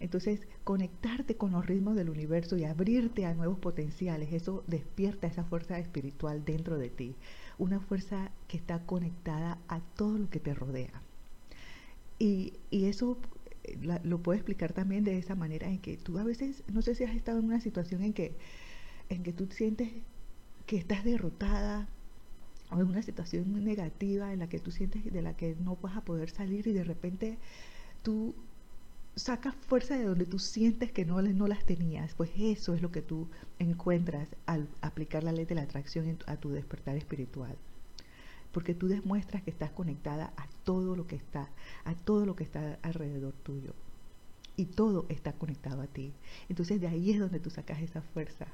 Entonces, 0.00 0.40
conectarte 0.64 1.36
con 1.36 1.52
los 1.52 1.66
ritmos 1.66 1.96
del 1.96 2.10
universo 2.10 2.56
y 2.56 2.64
abrirte 2.64 3.26
a 3.26 3.34
nuevos 3.34 3.58
potenciales, 3.58 4.32
eso 4.32 4.64
despierta 4.66 5.26
esa 5.26 5.44
fuerza 5.44 5.78
espiritual 5.78 6.44
dentro 6.44 6.78
de 6.78 6.90
ti, 6.90 7.14
una 7.58 7.80
fuerza 7.80 8.30
que 8.48 8.56
está 8.56 8.80
conectada 8.80 9.58
a 9.68 9.80
todo 9.80 10.18
lo 10.18 10.28
que 10.28 10.40
te 10.40 10.54
rodea. 10.54 11.02
Y, 12.18 12.54
y 12.70 12.86
eso 12.86 13.18
eh, 13.64 13.78
lo 14.02 14.18
puedo 14.18 14.36
explicar 14.36 14.72
también 14.72 15.04
de 15.04 15.18
esa 15.18 15.34
manera 15.34 15.68
en 15.68 15.78
que 15.78 15.96
tú 15.96 16.18
a 16.18 16.24
veces, 16.24 16.62
no 16.72 16.82
sé 16.82 16.94
si 16.94 17.04
has 17.04 17.14
estado 17.14 17.38
en 17.38 17.46
una 17.46 17.60
situación 17.60 18.02
en 18.02 18.12
que, 18.12 18.34
en 19.08 19.22
que 19.22 19.32
tú 19.32 19.46
sientes 19.50 19.90
que 20.66 20.76
estás 20.76 21.04
derrotada 21.04 21.88
o 22.74 22.80
en 22.80 22.88
una 22.88 23.02
situación 23.02 23.64
negativa 23.64 24.32
en 24.32 24.40
la 24.40 24.48
que 24.48 24.58
tú 24.58 24.70
sientes 24.70 25.04
de 25.04 25.22
la 25.22 25.36
que 25.36 25.54
no 25.60 25.76
vas 25.76 25.96
a 25.96 26.04
poder 26.04 26.30
salir 26.30 26.66
y 26.66 26.72
de 26.72 26.84
repente 26.84 27.38
tú 28.02 28.34
sacas 29.16 29.54
fuerza 29.54 29.96
de 29.96 30.04
donde 30.04 30.26
tú 30.26 30.40
sientes 30.40 30.90
que 30.90 31.04
no, 31.04 31.22
no 31.22 31.46
las 31.46 31.64
tenías, 31.64 32.14
pues 32.14 32.30
eso 32.36 32.74
es 32.74 32.82
lo 32.82 32.90
que 32.90 33.00
tú 33.00 33.28
encuentras 33.60 34.28
al 34.46 34.68
aplicar 34.80 35.22
la 35.22 35.32
ley 35.32 35.44
de 35.44 35.54
la 35.54 35.62
atracción 35.62 36.18
a 36.26 36.36
tu 36.36 36.50
despertar 36.50 36.96
espiritual. 36.96 37.56
Porque 38.50 38.74
tú 38.74 38.88
demuestras 38.88 39.42
que 39.42 39.50
estás 39.50 39.70
conectada 39.70 40.32
a 40.36 40.48
todo 40.64 40.96
lo 40.96 41.06
que 41.06 41.16
está, 41.16 41.48
a 41.84 41.94
todo 41.94 42.26
lo 42.26 42.36
que 42.36 42.44
está 42.44 42.78
alrededor 42.82 43.34
tuyo. 43.42 43.72
Y 44.56 44.66
todo 44.66 45.06
está 45.08 45.32
conectado 45.32 45.82
a 45.82 45.88
ti. 45.88 46.12
Entonces 46.48 46.80
de 46.80 46.86
ahí 46.86 47.10
es 47.10 47.18
donde 47.18 47.40
tú 47.40 47.50
sacas 47.50 47.80
esa 47.82 48.02
fuerza. 48.02 48.46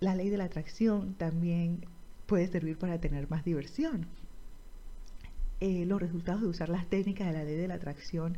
La 0.00 0.16
ley 0.16 0.28
de 0.28 0.38
la 0.38 0.44
atracción 0.44 1.14
también 1.14 1.86
puede 2.26 2.48
servir 2.48 2.78
para 2.78 3.00
tener 3.00 3.28
más 3.30 3.44
diversión. 3.44 4.06
Eh, 5.60 5.86
los 5.86 6.00
resultados 6.00 6.42
de 6.42 6.48
usar 6.48 6.68
las 6.68 6.88
técnicas 6.88 7.28
de 7.28 7.32
la 7.32 7.44
ley 7.44 7.56
de 7.56 7.68
la 7.68 7.74
atracción 7.74 8.36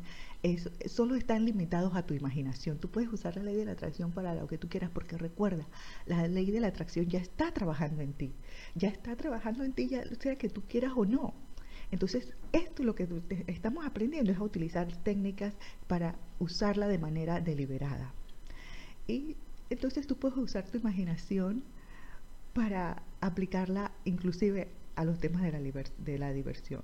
solo 0.86 1.16
están 1.16 1.44
limitados 1.44 1.96
a 1.96 2.06
tu 2.06 2.14
imaginación. 2.14 2.78
Tú 2.78 2.88
puedes 2.88 3.12
usar 3.12 3.36
la 3.36 3.42
ley 3.42 3.56
de 3.56 3.64
la 3.64 3.72
atracción 3.72 4.12
para 4.12 4.34
lo 4.34 4.46
que 4.46 4.58
tú 4.58 4.68
quieras, 4.68 4.90
porque 4.92 5.16
recuerda, 5.16 5.66
la 6.06 6.28
ley 6.28 6.50
de 6.50 6.60
la 6.60 6.68
atracción 6.68 7.06
ya 7.06 7.18
está 7.18 7.52
trabajando 7.52 8.02
en 8.02 8.12
ti, 8.12 8.32
ya 8.76 8.88
está 8.88 9.16
trabajando 9.16 9.64
en 9.64 9.72
ti, 9.72 9.88
ya 9.88 10.04
sea 10.20 10.36
que 10.36 10.48
tú 10.48 10.62
quieras 10.68 10.92
o 10.94 11.04
no. 11.04 11.34
Entonces, 11.90 12.32
esto 12.52 12.82
es 12.82 12.86
lo 12.86 12.94
que 12.94 13.08
estamos 13.46 13.86
aprendiendo, 13.86 14.30
es 14.30 14.38
a 14.38 14.42
utilizar 14.42 14.86
técnicas 15.02 15.54
para 15.86 16.16
usarla 16.38 16.86
de 16.86 16.98
manera 16.98 17.40
deliberada. 17.40 18.12
Y 19.08 19.36
entonces 19.70 20.06
tú 20.06 20.16
puedes 20.16 20.38
usar 20.38 20.64
tu 20.68 20.78
imaginación 20.78 21.64
para 22.54 23.02
aplicarla 23.20 23.92
inclusive 24.04 24.68
a 24.94 25.04
los 25.04 25.18
temas 25.18 25.42
de 25.42 25.52
la, 25.52 25.60
de 25.60 26.18
la 26.18 26.32
diversión. 26.32 26.82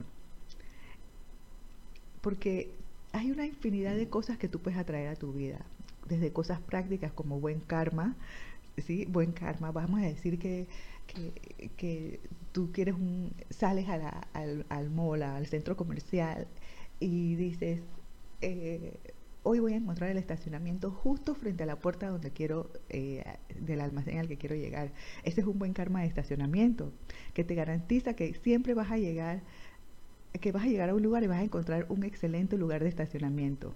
Porque 2.21 2.71
hay 3.13 3.31
una 3.31 3.47
infinidad 3.47 3.97
de 3.97 4.09
cosas 4.09 4.39
que 4.39 4.49
tú 4.49 4.59
puedes 4.61 4.79
atraer 4.79 5.09
a 5.09 5.17
tu 5.17 5.33
vida, 5.33 5.59
desde 6.09 6.33
cosas 6.33 6.61
prácticas 6.61 7.13
como 7.13 7.41
buen 7.41 7.61
karma, 7.61 8.17
¿sí? 8.79 9.07
Buen 9.07 9.33
karma, 9.33 9.71
vamos 9.71 10.01
a 10.01 10.05
decir 10.05 10.39
que, 10.39 10.67
que, 11.77 12.21
tú 12.53 12.71
quieres 12.73 12.95
un, 12.95 13.33
sales 13.51 13.89
a 13.89 13.97
la, 13.97 14.27
al, 14.35 14.67
al 14.69 14.91
mall, 14.91 15.23
al 15.23 15.47
centro 15.47 15.77
comercial 15.77 16.47
y 17.01 17.35
dices, 17.35 17.81
eh, 18.41 18.95
hoy 19.45 19.59
voy 19.59 19.73
a 19.73 19.77
encontrar 19.77 20.11
el 20.11 20.19
estacionamiento 20.19 20.91
justo 20.91 21.35
frente 21.35 21.65
a 21.65 21.67
la 21.67 21.77
puerta 21.77 22.09
donde 22.09 22.31
quiero, 22.31 22.71
eh, 22.89 23.25
del 23.59 23.81
almacén 23.81 24.19
al 24.19 24.29
que 24.29 24.37
quiero 24.37 24.55
llegar. 24.55 24.93
Ese 25.25 25.41
es 25.41 25.47
un 25.47 25.59
buen 25.59 25.73
karma 25.73 26.01
de 26.01 26.07
estacionamiento, 26.07 26.93
que 27.35 27.45
te 27.45 27.55
garantiza 27.55 28.15
que 28.15 28.35
siempre 28.35 28.75
vas 28.75 28.91
a 28.91 28.99
llegar, 28.99 29.43
que 30.41 30.53
vas 30.53 30.65
a 30.65 30.67
llegar 30.67 30.91
a 30.91 30.95
un 30.95 31.03
lugar 31.03 31.23
y 31.25 31.27
vas 31.27 31.41
a 31.41 31.45
encontrar 31.45 31.87
un 31.89 32.05
excelente 32.05 32.57
lugar 32.57 32.83
de 32.83 32.89
estacionamiento. 32.89 33.75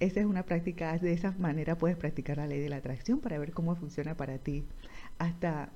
Esa 0.00 0.20
es 0.20 0.26
una 0.26 0.44
práctica, 0.44 0.96
de 0.98 1.12
esa 1.12 1.32
manera 1.32 1.76
puedes 1.76 1.96
practicar 1.96 2.38
la 2.38 2.46
ley 2.46 2.60
de 2.60 2.68
la 2.68 2.76
atracción 2.76 3.20
para 3.20 3.38
ver 3.38 3.52
cómo 3.52 3.74
funciona 3.76 4.16
para 4.16 4.38
ti. 4.38 4.64
Hasta 5.18 5.70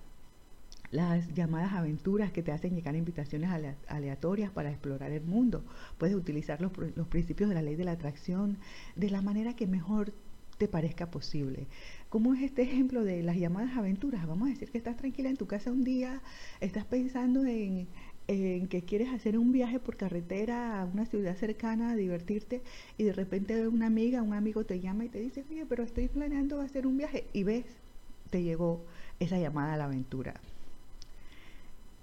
las 0.90 1.34
llamadas 1.34 1.72
aventuras 1.72 2.32
que 2.32 2.42
te 2.42 2.52
hacen 2.52 2.74
llegar 2.74 2.96
invitaciones 2.96 3.50
aleatorias 3.88 4.50
para 4.50 4.70
explorar 4.70 5.12
el 5.12 5.22
mundo. 5.22 5.64
Puedes 5.98 6.16
utilizar 6.16 6.60
los, 6.60 6.72
los, 6.96 7.06
principios 7.08 7.48
de 7.48 7.54
la 7.54 7.62
ley 7.62 7.76
de 7.76 7.84
la 7.84 7.92
atracción 7.92 8.58
de 8.96 9.10
la 9.10 9.22
manera 9.22 9.54
que 9.54 9.66
mejor 9.66 10.12
te 10.56 10.66
parezca 10.66 11.10
posible. 11.10 11.68
¿Cómo 12.08 12.34
es 12.34 12.42
este 12.42 12.62
ejemplo 12.62 13.04
de 13.04 13.22
las 13.22 13.36
llamadas 13.36 13.76
aventuras? 13.76 14.26
Vamos 14.26 14.48
a 14.48 14.50
decir 14.50 14.70
que 14.70 14.78
estás 14.78 14.96
tranquila 14.96 15.28
en 15.28 15.36
tu 15.36 15.46
casa 15.46 15.70
un 15.70 15.84
día, 15.84 16.20
estás 16.60 16.84
pensando 16.84 17.44
en, 17.44 17.86
en 18.26 18.66
que 18.66 18.82
quieres 18.82 19.08
hacer 19.10 19.38
un 19.38 19.52
viaje 19.52 19.78
por 19.78 19.96
carretera 19.96 20.80
a 20.80 20.84
una 20.84 21.06
ciudad 21.06 21.36
cercana 21.36 21.90
a 21.90 21.96
divertirte 21.96 22.62
y 22.96 23.04
de 23.04 23.12
repente 23.12 23.68
una 23.68 23.86
amiga, 23.86 24.22
un 24.22 24.34
amigo 24.34 24.64
te 24.64 24.80
llama 24.80 25.04
y 25.04 25.08
te 25.08 25.20
dice, 25.20 25.44
oye, 25.48 25.64
pero 25.66 25.84
estoy 25.84 26.08
planeando 26.08 26.60
hacer 26.60 26.86
un 26.86 26.96
viaje 26.96 27.26
y 27.32 27.44
ves, 27.44 27.64
te 28.30 28.42
llegó 28.42 28.84
esa 29.20 29.38
llamada 29.38 29.74
a 29.74 29.76
la 29.76 29.84
aventura. 29.84 30.34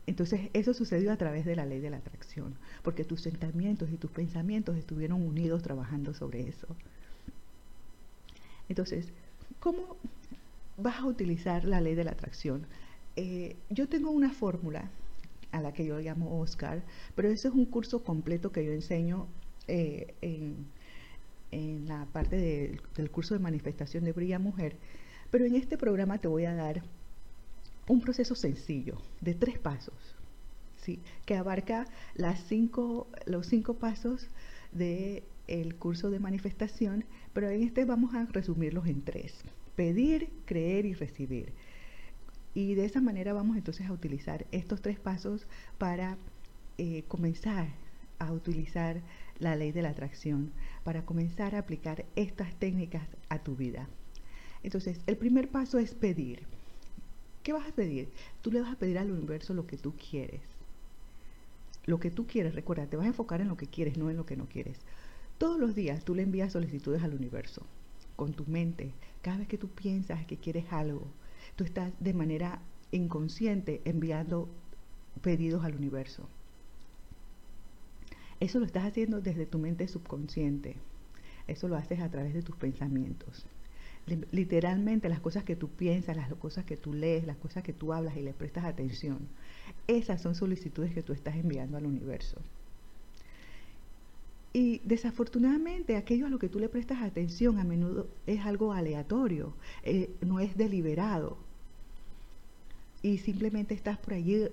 Entonces 0.08 0.50
eso 0.54 0.74
sucedió 0.74 1.12
a 1.12 1.18
través 1.18 1.46
de 1.46 1.56
la 1.56 1.66
ley 1.66 1.80
de 1.80 1.90
la 1.90 1.98
atracción, 1.98 2.56
porque 2.84 3.04
tus 3.04 3.22
sentimientos 3.22 3.90
y 3.92 3.98
tus 3.98 4.12
pensamientos 4.12 4.78
estuvieron 4.78 5.22
unidos 5.22 5.64
trabajando 5.64 6.14
sobre 6.14 6.48
eso. 6.48 6.68
Entonces, 8.70 9.12
¿cómo 9.60 9.98
vas 10.78 11.00
a 11.00 11.06
utilizar 11.06 11.66
la 11.66 11.82
ley 11.82 11.96
de 11.96 12.04
la 12.04 12.12
atracción? 12.12 12.68
Eh, 13.16 13.56
yo 13.70 13.88
tengo 13.88 14.12
una 14.12 14.32
fórmula 14.32 14.90
a 15.52 15.62
la 15.62 15.74
que 15.74 15.86
yo 15.86 16.00
llamo 16.00 16.40
Oscar, 16.40 16.84
pero 17.16 17.30
eso 17.30 17.48
es 17.48 17.54
un 17.54 17.66
curso 17.66 18.04
completo 18.04 18.52
que 18.52 18.66
yo 18.66 18.74
enseño 18.74 19.28
eh, 19.68 20.14
en, 20.22 20.68
en, 21.52 21.88
la 21.88 22.06
parte 22.12 22.80
del 22.96 23.12
curso 23.12 23.34
de 23.34 23.40
manifestación 23.40 24.04
de 24.04 24.12
Brilla 24.12 24.38
Mujer, 24.38 24.76
pero 25.32 25.46
en 25.46 25.56
este 25.56 25.78
programa 25.78 26.18
te 26.20 26.28
voy 26.28 26.46
a 26.46 26.54
dar 26.54 26.84
un 27.88 28.02
proceso 28.02 28.36
sencillo 28.36 29.02
de 29.22 29.34
tres 29.34 29.60
pasos, 29.60 30.16
¿sí? 30.78 31.00
que 31.26 31.36
abarca 31.36 31.88
los 32.16 32.40
cinco 32.40 33.74
pasos 33.80 34.28
del 34.72 35.24
el 35.48 35.76
curso 35.76 36.10
de 36.10 36.20
manifestación, 36.20 37.06
pero 37.34 37.50
en 37.50 37.62
este 37.62 37.86
vamos 37.86 38.16
a 38.16 38.26
resumirlos 38.26 38.88
en 38.88 39.04
tres. 39.04 39.34
Pedir, 39.76 40.30
creer 40.46 40.86
y 40.86 40.94
recibir. 40.94 41.54
Y 42.56 42.74
de 42.74 42.86
esa 42.86 43.02
manera 43.02 43.34
vamos 43.34 43.58
entonces 43.58 43.88
a 43.88 43.94
utilizar 43.94 44.48
estos 44.52 44.82
tres 44.82 45.00
pasos 45.00 45.46
para 45.78 46.18
eh, 46.78 47.04
comenzar 47.08 47.68
a 48.20 48.32
utilizar 48.32 49.02
la 49.40 49.56
ley 49.56 49.72
de 49.72 49.82
la 49.82 49.90
atracción, 49.90 50.52
para 50.84 51.06
comenzar 51.06 51.56
a 51.56 51.60
aplicar 51.60 52.06
estas 52.16 52.56
técnicas 52.56 53.08
a 53.30 53.40
tu 53.40 53.56
vida. 53.56 53.88
Entonces, 54.64 55.00
el 55.06 55.18
primer 55.18 55.50
paso 55.50 55.78
es 55.80 55.94
pedir. 55.94 56.48
¿Qué 57.46 57.54
vas 57.54 57.68
a 57.68 57.76
pedir? 57.76 58.10
Tú 58.42 58.52
le 58.52 58.60
vas 58.60 58.74
a 58.74 58.80
pedir 58.80 58.98
al 58.98 59.12
universo 59.12 59.54
lo 59.54 59.68
que 59.68 59.78
tú 59.78 59.94
quieres. 59.94 60.42
Lo 61.86 62.00
que 62.00 62.10
tú 62.10 62.26
quieres, 62.26 62.56
recuerda, 62.56 62.88
te 62.88 62.98
vas 62.98 63.06
a 63.06 63.10
enfocar 63.10 63.40
en 63.40 63.50
lo 63.50 63.56
que 63.56 63.68
quieres, 63.68 64.00
no 64.00 64.10
en 64.10 64.18
lo 64.18 64.26
que 64.26 64.36
no 64.36 64.48
quieres. 64.48 64.80
Todos 65.38 65.60
los 65.60 65.76
días 65.76 66.04
tú 66.04 66.16
le 66.16 66.24
envías 66.24 66.54
solicitudes 66.54 67.04
al 67.04 67.14
universo 67.14 67.62
con 68.16 68.34
tu 68.34 68.48
mente. 68.48 68.94
Cada 69.22 69.38
vez 69.38 69.48
que 69.48 69.60
tú 69.60 69.68
piensas 69.68 70.26
que 70.26 70.38
quieres 70.38 70.66
algo, 70.74 71.06
tú 71.56 71.64
estás 71.64 71.94
de 72.00 72.16
manera 72.16 72.64
inconsciente 72.92 73.80
enviando 73.86 74.50
pedidos 75.22 75.64
al 75.64 75.76
universo. 75.76 76.28
Eso 78.40 78.58
lo 78.58 78.66
estás 78.66 78.86
haciendo 78.86 79.22
desde 79.22 79.46
tu 79.46 79.60
mente 79.60 79.88
subconsciente. 79.88 80.78
Eso 81.46 81.68
lo 81.68 81.76
haces 81.76 82.00
a 82.00 82.10
través 82.10 82.34
de 82.34 82.42
tus 82.42 82.56
pensamientos 82.56 83.46
literalmente 84.32 85.10
las 85.10 85.20
cosas 85.20 85.44
que 85.44 85.56
tú 85.56 85.70
piensas, 85.70 86.16
las 86.16 86.32
cosas 86.36 86.66
que 86.66 86.78
tú 86.78 86.94
lees, 86.94 87.26
las 87.26 87.38
cosas 87.38 87.64
que 87.64 87.74
tú 87.74 87.94
hablas 87.94 88.16
y 88.18 88.22
le 88.22 88.34
prestas 88.34 88.66
atención, 88.66 89.28
esas 89.88 90.22
son 90.22 90.36
solicitudes 90.36 90.94
que 90.94 91.04
tú 91.04 91.14
estás 91.14 91.36
enviando 91.36 91.78
al 91.78 91.86
universo. 91.86 92.40
Y 94.54 94.80
desafortunadamente 94.86 95.98
aquello 95.98 96.28
a 96.28 96.30
lo 96.30 96.40
que 96.40 96.48
tú 96.48 96.60
le 96.60 96.70
prestas 96.70 97.02
atención 97.02 97.60
a 97.60 97.66
menudo 97.66 98.08
es 98.26 98.40
algo 98.46 98.72
aleatorio, 98.72 99.54
eh, 99.84 100.10
no 100.22 100.40
es 100.40 100.56
deliberado. 100.56 101.38
Y 103.02 103.18
simplemente 103.18 103.74
estás 103.74 103.98
por 103.98 104.14
allí 104.14 104.48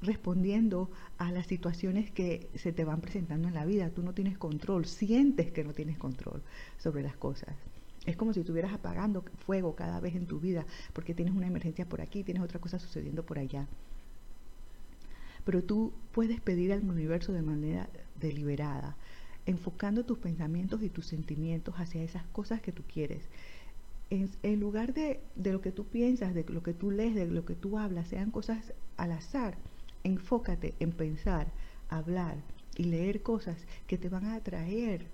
respondiendo 0.00 0.90
a 1.18 1.30
las 1.30 1.46
situaciones 1.46 2.10
que 2.10 2.48
se 2.54 2.72
te 2.72 2.84
van 2.84 3.00
presentando 3.00 3.46
en 3.46 3.54
la 3.54 3.66
vida. 3.66 3.90
Tú 3.90 4.02
no 4.02 4.14
tienes 4.14 4.38
control, 4.38 4.86
sientes 4.86 5.52
que 5.52 5.64
no 5.64 5.72
tienes 5.72 5.98
control 5.98 6.42
sobre 6.78 7.02
las 7.02 7.16
cosas. 7.16 7.54
Es 8.06 8.16
como 8.16 8.32
si 8.32 8.40
estuvieras 8.40 8.72
apagando 8.72 9.24
fuego 9.46 9.76
cada 9.76 10.00
vez 10.00 10.16
en 10.16 10.26
tu 10.26 10.40
vida 10.40 10.66
porque 10.92 11.14
tienes 11.14 11.34
una 11.34 11.46
emergencia 11.46 11.88
por 11.88 12.00
aquí, 12.00 12.24
tienes 12.24 12.42
otra 12.42 12.60
cosa 12.60 12.78
sucediendo 12.78 13.24
por 13.24 13.38
allá. 13.38 13.68
Pero 15.44 15.62
tú 15.62 15.92
puedes 16.12 16.40
pedir 16.40 16.72
al 16.72 16.88
universo 16.88 17.32
de 17.32 17.42
manera 17.42 17.88
deliberada, 18.20 18.96
enfocando 19.46 20.04
tus 20.04 20.18
pensamientos 20.18 20.82
y 20.82 20.88
tus 20.88 21.06
sentimientos 21.06 21.74
hacia 21.76 22.02
esas 22.02 22.24
cosas 22.28 22.60
que 22.60 22.72
tú 22.72 22.82
quieres. 22.92 23.28
En, 24.10 24.60
lugar 24.60 24.92
de, 24.92 25.20
de, 25.36 25.52
lo 25.52 25.62
que 25.62 25.72
tú 25.72 25.86
piensas, 25.86 26.34
de 26.34 26.44
lo 26.44 26.62
que 26.62 26.74
tú 26.74 26.90
lees, 26.90 27.14
de 27.14 27.26
lo 27.26 27.46
que 27.46 27.54
tú 27.54 27.78
hablas, 27.78 28.08
sean 28.08 28.30
cosas 28.30 28.74
al 28.98 29.10
azar, 29.10 29.56
enfócate 30.04 30.74
en 30.80 30.92
pensar, 30.92 31.50
hablar 31.88 32.36
y 32.76 32.84
leer 32.84 33.22
cosas 33.22 33.56
que 33.86 33.96
te 33.96 34.10
van 34.10 34.26
a 34.26 34.34
atraer 34.34 35.06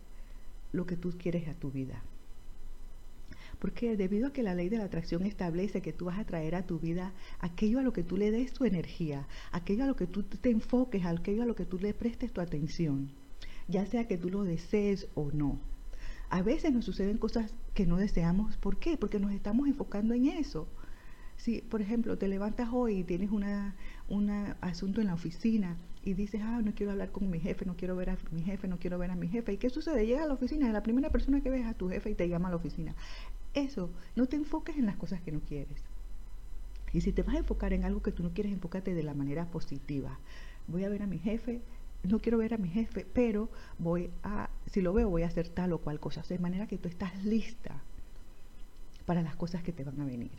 lo 0.72 0.84
que 0.84 0.96
tú 0.96 1.14
quieres 1.16 1.46
a 1.46 1.54
tu 1.54 1.70
vida. 1.70 2.02
Porque 3.58 3.96
debido 3.96 4.28
a 4.28 4.32
que 4.32 4.42
la 4.42 4.54
ley 4.54 4.68
de 4.68 4.78
la 4.78 4.84
atracción 4.84 5.24
establece 5.24 5.82
que 5.82 5.92
tú 5.92 6.06
vas 6.06 6.18
a 6.18 6.24
traer 6.24 6.54
a 6.54 6.66
tu 6.66 6.78
vida 6.78 7.12
aquello 7.40 7.80
a 7.80 7.82
lo 7.82 7.92
que 7.92 8.04
tú 8.04 8.16
le 8.16 8.30
des 8.30 8.52
tu 8.52 8.64
energía, 8.64 9.26
aquello 9.50 9.84
a 9.84 9.86
lo 9.86 9.96
que 9.96 10.06
tú 10.06 10.22
te 10.22 10.50
enfoques, 10.50 11.04
aquello 11.04 11.42
a 11.42 11.46
lo 11.46 11.54
que 11.56 11.64
tú 11.64 11.78
le 11.78 11.94
prestes 11.94 12.32
tu 12.32 12.40
atención, 12.40 13.10
ya 13.66 13.84
sea 13.86 14.06
que 14.06 14.16
tú 14.16 14.30
lo 14.30 14.44
desees 14.44 15.08
o 15.14 15.30
no. 15.32 15.58
A 16.30 16.42
veces 16.42 16.72
nos 16.72 16.84
suceden 16.84 17.18
cosas 17.18 17.54
que 17.74 17.86
no 17.86 17.96
deseamos. 17.96 18.56
¿Por 18.58 18.78
qué? 18.78 18.96
Porque 18.96 19.18
nos 19.18 19.32
estamos 19.32 19.66
enfocando 19.66 20.14
en 20.14 20.26
eso. 20.26 20.68
Si, 21.36 21.62
por 21.62 21.80
ejemplo, 21.80 22.18
te 22.18 22.28
levantas 22.28 22.68
hoy 22.72 22.98
y 22.98 23.04
tienes 23.04 23.30
un 23.30 23.44
asunto 24.60 25.00
en 25.00 25.06
la 25.06 25.14
oficina 25.14 25.76
y 26.04 26.14
dices, 26.14 26.40
ah, 26.44 26.60
no 26.62 26.74
quiero 26.74 26.92
hablar 26.92 27.12
con 27.12 27.30
mi 27.30 27.38
jefe, 27.38 27.64
no 27.64 27.76
quiero 27.76 27.96
ver 27.96 28.10
a 28.10 28.18
mi 28.30 28.42
jefe, 28.42 28.68
no 28.68 28.78
quiero 28.78 28.98
ver 28.98 29.10
a 29.10 29.16
mi 29.16 29.28
jefe. 29.28 29.52
¿Y 29.52 29.56
qué 29.56 29.70
sucede? 29.70 30.06
Llega 30.06 30.24
a 30.24 30.26
la 30.26 30.34
oficina, 30.34 30.68
y 30.68 30.72
la 30.72 30.82
primera 30.82 31.10
persona 31.10 31.40
que 31.40 31.50
ves 31.50 31.64
a 31.64 31.74
tu 31.74 31.88
jefe 31.88 32.10
y 32.10 32.14
te 32.14 32.28
llama 32.28 32.48
a 32.48 32.50
la 32.50 32.56
oficina. 32.56 32.94
Eso, 33.54 33.90
no 34.14 34.26
te 34.26 34.36
enfoques 34.36 34.76
en 34.76 34.86
las 34.86 34.96
cosas 34.96 35.20
que 35.22 35.32
no 35.32 35.40
quieres. 35.40 35.82
Y 36.92 37.00
si 37.00 37.12
te 37.12 37.22
vas 37.22 37.34
a 37.34 37.38
enfocar 37.38 37.72
en 37.72 37.84
algo 37.84 38.02
que 38.02 38.12
tú 38.12 38.22
no 38.22 38.32
quieres, 38.32 38.52
enfócate 38.52 38.94
de 38.94 39.02
la 39.02 39.14
manera 39.14 39.46
positiva. 39.46 40.18
Voy 40.66 40.84
a 40.84 40.88
ver 40.88 41.02
a 41.02 41.06
mi 41.06 41.18
jefe, 41.18 41.60
no 42.02 42.18
quiero 42.18 42.38
ver 42.38 42.54
a 42.54 42.58
mi 42.58 42.68
jefe, 42.68 43.06
pero 43.12 43.48
voy 43.78 44.10
a, 44.22 44.50
si 44.66 44.80
lo 44.80 44.92
veo, 44.92 45.08
voy 45.08 45.22
a 45.22 45.26
hacer 45.26 45.48
tal 45.48 45.72
o 45.72 45.78
cual 45.78 46.00
cosa. 46.00 46.22
de 46.28 46.38
manera 46.38 46.66
que 46.66 46.78
tú 46.78 46.88
estás 46.88 47.24
lista 47.24 47.82
para 49.06 49.22
las 49.22 49.36
cosas 49.36 49.62
que 49.62 49.72
te 49.72 49.84
van 49.84 50.00
a 50.00 50.04
venir. 50.04 50.30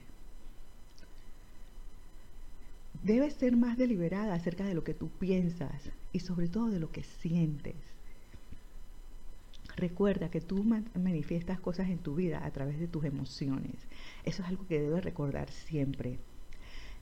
Debes 3.03 3.33
ser 3.35 3.55
más 3.55 3.77
deliberada 3.77 4.33
acerca 4.33 4.65
de 4.65 4.73
lo 4.73 4.83
que 4.83 4.93
tú 4.93 5.09
piensas 5.09 5.89
y 6.11 6.19
sobre 6.19 6.49
todo 6.49 6.67
de 6.67 6.79
lo 6.79 6.91
que 6.91 7.03
sientes. 7.03 7.75
Recuerda 9.79 10.29
que 10.29 10.41
tú 10.41 10.65
manifiestas 10.93 11.57
cosas 11.61 11.89
en 11.89 11.99
tu 11.99 12.13
vida 12.13 12.45
a 12.45 12.51
través 12.51 12.79
de 12.79 12.89
tus 12.89 13.05
emociones. 13.05 13.75
Eso 14.25 14.43
es 14.43 14.49
algo 14.49 14.67
que 14.67 14.81
debes 14.81 15.05
recordar 15.05 15.49
siempre. 15.49 16.19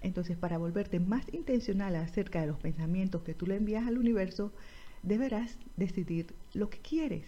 Entonces, 0.02 0.38
para 0.38 0.60
volverte 0.60 1.00
más 1.00 1.26
intencional 1.34 1.96
acerca 1.96 2.40
de 2.40 2.46
los 2.46 2.60
pensamientos 2.60 3.24
que 3.24 3.34
tú 3.34 3.48
le 3.48 3.56
envías 3.56 3.88
al 3.88 3.98
universo, 3.98 4.54
deberás 5.02 5.58
decidir 5.76 6.36
lo 6.54 6.70
que 6.70 6.78
quieres. 6.78 7.26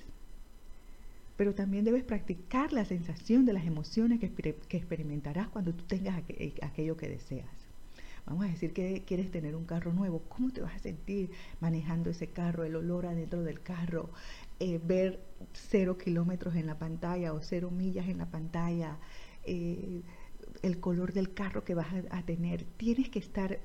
Pero 1.36 1.56
también 1.56 1.84
debes 1.84 2.04
practicar 2.04 2.72
la 2.72 2.86
sensación 2.86 3.46
de 3.48 3.54
las 3.54 3.66
emociones 3.66 4.20
que, 4.20 4.28
experimentarás 4.70 5.48
cuando 5.48 5.74
tú 5.74 5.84
tengas 5.86 6.22
aquello 6.62 6.96
que 6.96 7.10
deseas. 7.10 7.50
Vamos 8.28 8.46
a 8.46 8.50
decir 8.50 8.72
que 8.74 9.04
quieres 9.04 9.32
tener 9.32 9.56
un 9.56 9.66
carro 9.66 9.94
nuevo. 9.94 10.22
¿Cómo 10.30 10.52
te 10.52 10.62
vas 10.62 10.76
a 10.76 10.80
sentir 10.80 11.32
manejando 11.60 12.12
ese 12.12 12.28
carro? 12.28 12.64
El 12.64 12.76
olor 12.76 13.08
adentro 13.08 13.42
del 13.42 13.62
carro, 13.62 14.12
eh, 14.60 14.80
ver 14.84 15.29
cero 15.54 15.98
kilómetros 15.98 16.56
en 16.56 16.68
la 16.68 16.78
pantalla 16.78 17.34
o 17.34 17.42
cero 17.42 17.72
millas 17.72 18.08
en 18.08 18.18
la 18.18 18.26
pantalla, 18.26 18.98
eh, 19.44 20.02
el 20.62 20.80
color 20.80 21.14
del 21.14 21.34
carro 21.34 21.64
que 21.64 21.76
vas 21.76 21.88
a, 22.10 22.22
tener. 22.24 22.64
Tienes 22.78 23.10
que 23.10 23.20
estar, 23.20 23.60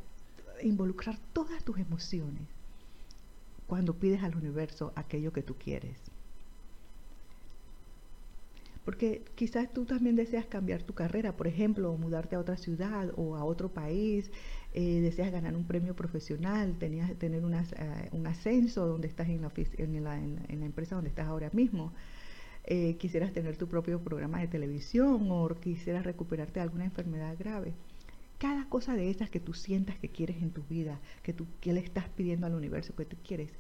involucrar 0.63 1.19
todas 1.33 1.65
tus 1.65 1.79
emociones 1.79 2.43
cuando 3.67 3.95
pides 3.95 4.23
al 4.23 4.37
universo 4.37 4.93
aquello 4.95 5.33
que 5.33 5.43
tú 5.43 5.57
quieres. 5.57 5.99
Porque 8.85 9.25
quizás 9.35 9.73
tú 9.73 9.87
también 9.87 10.15
deseas 10.15 10.45
cambiar 10.45 10.83
tu 10.83 10.93
carrera, 10.93 11.37
por 11.37 11.47
ejemplo, 11.47 11.91
o 11.91 11.97
mudarte 11.97 12.37
a 12.37 12.39
otra 12.39 12.59
ciudad 12.59 13.11
o 13.17 13.35
a 13.37 13.45
otro 13.45 13.71
país, 13.71 14.31
eh, 14.77 15.01
deseas 15.01 15.31
ganar 15.31 15.55
un 15.55 15.65
premio 15.65 15.95
profesional, 15.95 16.77
tenías 16.79 17.13
tener 17.17 17.45
eh, 17.45 18.09
un 18.11 18.27
ascenso 18.27 18.87
donde 18.89 19.07
estás 19.07 19.29
en 19.29 19.43
la, 19.43 19.53
en, 19.79 20.03
la, 20.05 20.19
en, 20.19 20.61
la, 20.61 20.67
empresa 20.67 20.97
donde 20.97 21.11
estás 21.11 21.29
ahora 21.29 21.49
mismo, 21.53 21.93
eh, 22.65 22.97
quisieras 22.97 23.33
tener 23.33 23.57
tu 23.57 23.69
propio 23.69 24.01
programa 24.01 24.41
de 24.41 24.49
televisión 24.49 25.29
o 25.31 25.49
quisieras 25.61 26.05
recuperarte 26.05 26.55
de 26.55 26.63
alguna 26.63 26.85
enfermedad 26.85 27.37
grave. 27.39 27.73
Cada 28.39 28.69
cosa 28.69 28.95
de 28.95 29.11
esas 29.11 29.31
que 29.31 29.39
tú 29.39 29.55
sientas 29.55 29.97
que 29.97 30.09
quieres 30.09 30.43
en 30.43 30.51
tu 30.51 30.65
vida, 30.65 30.99
que 31.23 31.33
tú 31.33 31.47
que 31.61 31.73
le 31.73 31.79
estás 31.79 32.09
pidiendo 32.09 32.47
al 32.47 32.55
universo 32.55 32.97
que 32.97 33.05
tú 33.05 33.17
quieres, 33.25 33.51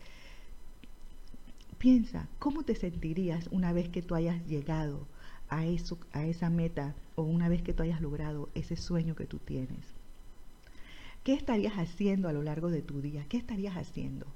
piensa 1.78 2.28
cómo 2.40 2.64
te 2.64 2.74
sentirías 2.74 3.48
una 3.52 3.72
vez 3.72 3.88
que 3.88 4.02
tú 4.02 4.16
hayas 4.16 4.44
llegado 4.48 5.06
a, 5.48 5.64
eso, 5.64 5.96
a 6.12 6.26
esa 6.26 6.50
meta 6.50 6.96
o 7.14 7.22
una 7.22 7.48
vez 7.48 7.62
que 7.62 7.72
tú 7.72 7.84
hayas 7.84 8.00
logrado 8.00 8.48
ese 8.54 8.76
sueño 8.76 9.14
que 9.14 9.26
tú 9.26 9.38
tienes. 9.38 9.93
¿Qué 11.24 11.32
estarías 11.32 11.72
haciendo 11.78 12.28
a 12.28 12.34
lo 12.34 12.42
largo 12.42 12.70
de 12.70 12.82
tu 12.82 13.00
día? 13.00 13.24
¿Qué 13.30 13.38
estarías 13.38 13.78
haciendo 13.78 14.26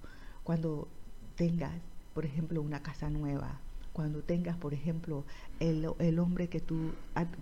cuando 0.42 0.88
tengas, 1.36 1.74
por 2.14 2.24
ejemplo, 2.24 2.62
una 2.62 2.82
casa 2.82 3.10
nueva? 3.10 3.60
Cuando 3.92 4.22
tengas, 4.22 4.56
por 4.56 4.72
ejemplo, 4.72 5.26
el, 5.60 6.18
hombre 6.18 6.48
que 6.48 6.60
tú 6.60 6.92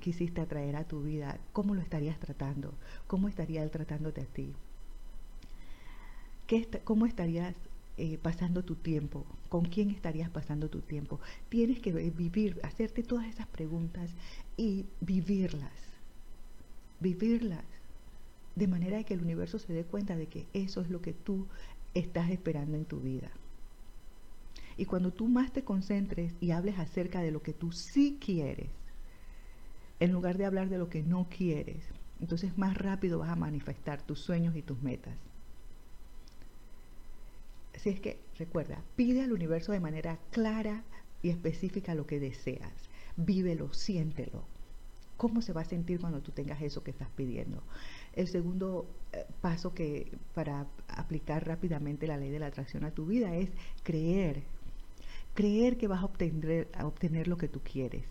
quisiste 0.00 0.40
atraer 0.40 0.74
a 0.74 0.82
tu 0.82 1.00
vida, 1.04 1.38
¿cómo 1.52 1.76
lo 1.76 1.80
estarías 1.80 2.18
tratando? 2.18 2.74
¿Cómo 3.06 3.28
estaría 3.28 3.62
él 3.62 3.70
tratándote 3.70 4.22
a 4.22 4.24
ti? 4.24 4.52
¿Qué 6.48 6.66
¿Cómo 6.82 7.06
estarías 7.06 7.54
eh, 7.98 8.18
pasando 8.20 8.64
tu 8.64 8.74
tiempo? 8.74 9.24
¿Con 9.48 9.66
quién 9.66 9.90
estarías 9.90 10.28
pasando 10.28 10.68
tu 10.70 10.80
tiempo? 10.80 11.20
Tienes 11.50 11.78
que 11.78 11.92
vivir, 11.92 12.58
hacerte 12.64 13.04
todas 13.04 13.26
esas 13.26 13.46
preguntas 13.46 14.10
y 14.56 14.86
vivirlas. 15.00 15.70
Vivirlas 16.98 17.75
de 18.56 18.66
manera 18.66 19.04
que 19.04 19.14
el 19.14 19.22
universo 19.22 19.58
se 19.58 19.72
dé 19.72 19.84
cuenta 19.84 20.16
de 20.16 20.26
que 20.26 20.46
eso 20.52 20.80
es 20.80 20.90
lo 20.90 21.00
que 21.00 21.12
tú 21.12 21.46
estás 21.94 22.30
esperando 22.30 22.76
en 22.76 22.86
tu 22.86 23.00
vida. 23.00 23.30
Y 24.76 24.86
cuando 24.86 25.12
tú 25.12 25.28
más 25.28 25.52
te 25.52 25.62
concentres 25.62 26.32
y 26.40 26.50
hables 26.50 26.78
acerca 26.78 27.20
de 27.20 27.30
lo 27.30 27.42
que 27.42 27.52
tú 27.52 27.72
sí 27.72 28.18
quieres, 28.20 28.68
en 30.00 30.12
lugar 30.12 30.36
de 30.36 30.44
hablar 30.44 30.68
de 30.68 30.78
lo 30.78 30.88
que 30.88 31.02
no 31.02 31.28
quieres, 31.30 31.84
entonces 32.20 32.56
más 32.58 32.76
rápido 32.76 33.18
vas 33.18 33.30
a 33.30 33.36
manifestar 33.36 34.02
tus 34.02 34.20
sueños 34.20 34.56
y 34.56 34.62
tus 34.62 34.82
metas. 34.82 35.14
Así 37.74 37.90
es 37.90 38.00
que 38.00 38.18
recuerda, 38.38 38.82
pide 38.96 39.22
al 39.22 39.32
universo 39.32 39.72
de 39.72 39.80
manera 39.80 40.18
clara 40.30 40.82
y 41.22 41.28
específica 41.28 41.94
lo 41.94 42.06
que 42.06 42.20
deseas. 42.20 42.72
Vívelo, 43.16 43.72
siéntelo. 43.72 44.44
¿Cómo 45.16 45.40
se 45.40 45.54
va 45.54 45.62
a 45.62 45.66
sentir 45.66 46.00
cuando 46.00 46.20
tú 46.20 46.32
tengas 46.32 46.60
eso 46.60 46.82
que 46.82 46.90
estás 46.90 47.08
pidiendo? 47.16 47.62
El 48.16 48.28
segundo 48.28 48.86
eh, 49.12 49.24
paso 49.40 49.74
que 49.74 50.10
para 50.34 50.66
aplicar 50.88 51.46
rápidamente 51.46 52.06
la 52.06 52.16
ley 52.16 52.30
de 52.30 52.40
la 52.40 52.46
atracción 52.46 52.84
a 52.84 52.90
tu 52.90 53.06
vida 53.06 53.36
es 53.36 53.50
creer. 53.82 54.42
Creer 55.34 55.76
que 55.76 55.86
vas 55.86 56.02
a 56.02 56.06
obtener, 56.06 56.68
a 56.74 56.86
obtener 56.86 57.28
lo 57.28 57.36
que 57.36 57.48
tú 57.48 57.60
quieres. 57.60 58.04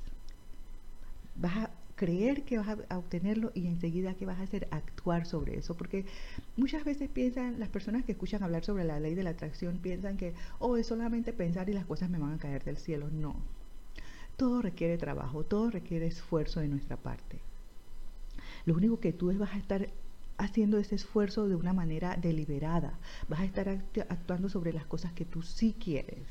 Vas 1.36 1.58
a 1.58 1.72
creer 1.96 2.44
que 2.44 2.58
vas 2.58 2.78
a, 2.90 2.98
obtenerlo 2.98 3.52
y 3.54 3.68
enseguida 3.68 4.16
que 4.16 4.26
vas 4.26 4.40
a 4.40 4.44
hacer 4.44 4.68
actuar 4.72 5.26
sobre 5.26 5.58
eso 5.58 5.76
porque 5.76 6.06
muchas 6.58 6.84
veces 6.84 7.10
piensan 7.10 7.60
las 7.60 7.70
personas 7.70 8.04
que 8.04 8.12
escuchan 8.12 8.44
hablar 8.44 8.66
sobre 8.66 8.84
la 8.84 9.00
ley 9.00 9.16
de 9.16 9.24
la 9.24 9.30
atracción 9.32 9.78
piensan 9.78 10.18
que 10.18 10.34
oh 10.60 10.76
es 10.76 10.88
solamente 10.88 11.32
pensar 11.32 11.70
y 11.70 11.74
las 11.74 11.86
cosas 11.86 12.10
me 12.10 12.20
van 12.20 12.34
a 12.34 12.38
caer 12.38 12.66
del 12.66 12.78
cielo 12.78 13.10
no 13.12 13.38
todo 14.36 14.62
requiere 14.62 14.98
trabajo 14.98 15.46
todo 15.46 15.72
requiere 15.72 16.08
esfuerzo 16.08 16.60
de 16.60 16.68
nuestra 16.68 16.98
parte 16.98 17.40
lo 18.66 18.76
único 18.76 19.00
que 19.00 19.14
tú 19.14 19.32
vas 19.38 19.54
a 19.54 19.58
estar 19.58 19.90
haciendo 20.38 20.78
ese 20.78 20.96
esfuerzo 20.96 21.48
de 21.48 21.56
una 21.56 21.74
manera 21.74 22.18
deliberada. 22.18 22.98
Vas 23.30 23.40
a 23.40 23.46
estar 23.46 23.70
actuando 24.10 24.50
sobre 24.50 24.74
las 24.74 24.86
cosas 24.86 25.14
que 25.14 25.26
tú 25.26 25.42
sí 25.42 25.76
quieres. 25.80 26.28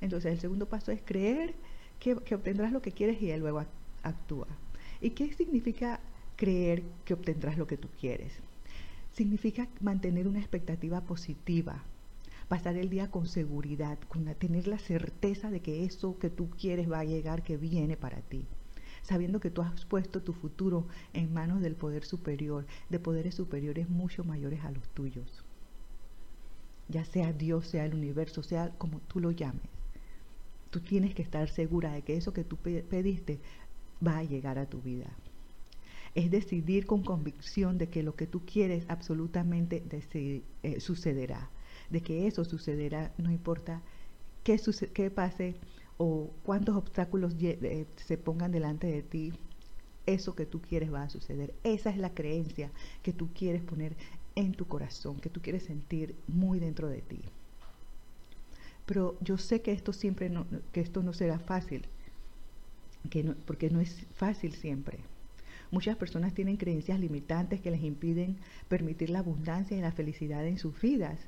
Entonces 0.00 0.32
el 0.32 0.40
segundo 0.40 0.66
paso 0.66 0.92
es 0.92 1.00
creer 1.04 1.54
que, 2.00 2.16
que 2.16 2.34
obtendrás 2.34 2.72
lo 2.72 2.82
que 2.82 2.92
quieres 2.92 3.22
y 3.22 3.34
luego 3.36 3.64
actúa. 4.02 4.48
¿Y 5.00 5.10
qué 5.10 5.32
significa 5.32 6.00
creer 6.36 6.82
que 7.04 7.14
obtendrás 7.14 7.56
lo 7.56 7.66
que 7.66 7.76
tú 7.76 7.88
quieres? 8.00 8.32
Significa 9.12 9.68
mantener 9.80 10.26
una 10.26 10.40
expectativa 10.40 11.00
positiva, 11.02 11.84
pasar 12.48 12.76
el 12.76 12.90
día 12.90 13.10
con 13.10 13.28
seguridad, 13.28 13.98
con 14.08 14.24
tener 14.34 14.66
la 14.66 14.78
certeza 14.78 15.50
de 15.50 15.60
que 15.60 15.84
eso 15.84 16.18
que 16.18 16.30
tú 16.30 16.50
quieres 16.50 16.90
va 16.90 16.98
a 16.98 17.04
llegar, 17.04 17.42
que 17.42 17.56
viene 17.56 17.96
para 17.96 18.20
ti 18.20 18.44
sabiendo 19.04 19.38
que 19.38 19.50
tú 19.50 19.60
has 19.62 19.84
puesto 19.84 20.22
tu 20.22 20.32
futuro 20.32 20.86
en 21.12 21.32
manos 21.32 21.60
del 21.60 21.76
poder 21.76 22.04
superior, 22.04 22.66
de 22.88 22.98
poderes 22.98 23.34
superiores 23.34 23.88
mucho 23.88 24.24
mayores 24.24 24.64
a 24.64 24.70
los 24.70 24.88
tuyos. 24.88 25.44
Ya 26.88 27.04
sea 27.04 27.32
Dios, 27.32 27.68
sea 27.68 27.84
el 27.84 27.94
universo, 27.94 28.42
sea 28.42 28.70
como 28.78 29.00
tú 29.00 29.20
lo 29.20 29.30
llames. 29.30 29.68
Tú 30.70 30.80
tienes 30.80 31.14
que 31.14 31.22
estar 31.22 31.48
segura 31.50 31.92
de 31.92 32.02
que 32.02 32.16
eso 32.16 32.32
que 32.32 32.44
tú 32.44 32.56
pediste 32.56 33.40
va 34.04 34.18
a 34.18 34.24
llegar 34.24 34.58
a 34.58 34.66
tu 34.66 34.80
vida. 34.80 35.10
Es 36.14 36.30
decidir 36.30 36.86
con 36.86 37.02
convicción 37.02 37.76
de 37.76 37.88
que 37.88 38.02
lo 38.02 38.16
que 38.16 38.26
tú 38.26 38.40
quieres 38.46 38.84
absolutamente 38.88 39.82
eh, 40.62 40.80
sucederá, 40.80 41.50
de 41.90 42.00
que 42.00 42.26
eso 42.26 42.44
sucederá, 42.44 43.12
no 43.18 43.30
importa 43.30 43.82
qué, 44.44 44.58
qué 44.94 45.10
pase 45.10 45.56
o 45.96 46.30
cuántos 46.42 46.76
obstáculos 46.76 47.34
eh, 47.40 47.86
se 47.96 48.18
pongan 48.18 48.52
delante 48.52 48.86
de 48.86 49.02
ti, 49.02 49.32
eso 50.06 50.34
que 50.34 50.46
tú 50.46 50.60
quieres 50.60 50.92
va 50.92 51.02
a 51.02 51.10
suceder. 51.10 51.54
Esa 51.64 51.90
es 51.90 51.96
la 51.96 52.14
creencia 52.14 52.70
que 53.02 53.12
tú 53.12 53.28
quieres 53.32 53.62
poner 53.62 53.96
en 54.34 54.52
tu 54.52 54.66
corazón, 54.66 55.20
que 55.20 55.30
tú 55.30 55.40
quieres 55.40 55.64
sentir 55.64 56.14
muy 56.26 56.58
dentro 56.58 56.88
de 56.88 57.02
ti. 57.02 57.20
Pero 58.86 59.16
yo 59.20 59.38
sé 59.38 59.62
que 59.62 59.72
esto 59.72 59.92
siempre 59.92 60.28
no, 60.28 60.46
que 60.72 60.80
esto 60.80 61.02
no 61.02 61.12
será 61.12 61.38
fácil 61.38 61.86
porque 63.46 63.70
no 63.70 63.80
es 63.80 64.06
fácil 64.14 64.52
siempre. 64.54 64.98
Muchas 65.70 65.96
personas 65.96 66.34
tienen 66.34 66.56
creencias 66.56 67.00
limitantes 67.00 67.60
que 67.60 67.70
les 67.70 67.82
impiden 67.82 68.36
permitir 68.68 69.10
la 69.10 69.18
abundancia 69.20 69.76
y 69.76 69.80
la 69.80 69.92
felicidad 69.92 70.46
en 70.46 70.58
sus 70.58 70.80
vidas. 70.80 71.18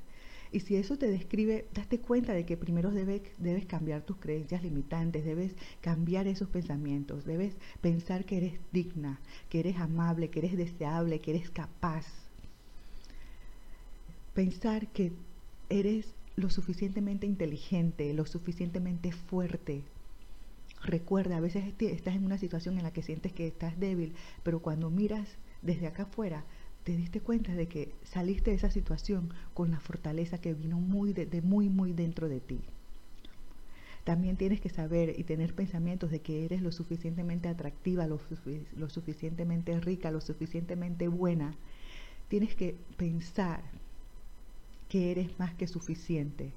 Y 0.51 0.61
si 0.61 0.75
eso 0.75 0.97
te 0.97 1.09
describe, 1.09 1.67
date 1.73 1.99
cuenta 1.99 2.33
de 2.33 2.45
que 2.45 2.57
primero 2.57 2.91
debes, 2.91 3.21
debes 3.37 3.65
cambiar 3.65 4.03
tus 4.03 4.17
creencias 4.17 4.63
limitantes, 4.63 5.25
debes 5.25 5.55
cambiar 5.81 6.27
esos 6.27 6.49
pensamientos, 6.49 7.25
debes 7.25 7.55
pensar 7.81 8.25
que 8.25 8.37
eres 8.37 8.59
digna, 8.71 9.19
que 9.49 9.59
eres 9.59 9.77
amable, 9.77 10.29
que 10.29 10.39
eres 10.39 10.57
deseable, 10.57 11.19
que 11.19 11.31
eres 11.31 11.49
capaz. 11.49 12.05
Pensar 14.33 14.87
que 14.87 15.11
eres 15.69 16.13
lo 16.35 16.49
suficientemente 16.49 17.25
inteligente, 17.25 18.13
lo 18.13 18.25
suficientemente 18.25 19.11
fuerte, 19.11 19.83
Recuerda, 20.83 21.37
a 21.37 21.41
veces 21.41 21.73
estás 21.79 22.15
en 22.15 22.25
una 22.25 22.37
situación 22.37 22.77
en 22.77 22.83
la 22.83 22.93
que 22.93 23.01
sientes 23.01 23.33
que 23.33 23.47
estás 23.47 23.79
débil, 23.79 24.13
pero 24.43 24.61
cuando 24.61 24.89
miras 24.89 25.27
desde 25.61 25.87
acá 25.87 26.03
afuera, 26.03 26.45
te 26.87 26.95
diste 26.95 27.19
cuenta 27.19 27.53
de 27.53 27.67
que 27.67 27.91
saliste 28.03 28.51
de 28.51 28.55
esa 28.55 28.71
situación 28.71 29.33
con 29.53 29.71
la 29.71 29.79
fortaleza 29.81 30.37
que 30.37 30.53
vino 30.53 30.79
muy 30.79 31.11
de, 31.11 31.41
muy, 31.41 31.67
muy 31.67 31.91
dentro 31.91 32.29
de 32.29 32.39
ti. 32.39 32.61
También 34.05 34.37
tienes 34.37 34.61
que 34.61 34.69
saber 34.69 35.13
y 35.19 35.25
tener 35.25 35.53
pensamientos 35.53 36.11
de 36.11 36.21
que 36.21 36.45
eres 36.45 36.61
lo 36.61 36.71
suficientemente 36.71 37.49
atractiva, 37.49 38.07
lo, 38.07 38.21
lo 38.77 38.89
suficientemente 38.89 39.77
rica, 39.81 40.11
lo 40.11 40.21
suficientemente 40.21 41.09
buena. 41.09 41.55
Tienes 42.29 42.55
que 42.55 42.77
pensar 42.95 43.63
que 44.87 45.11
eres 45.11 45.37
más 45.37 45.53
que 45.55 45.67
suficiente, 45.67 46.53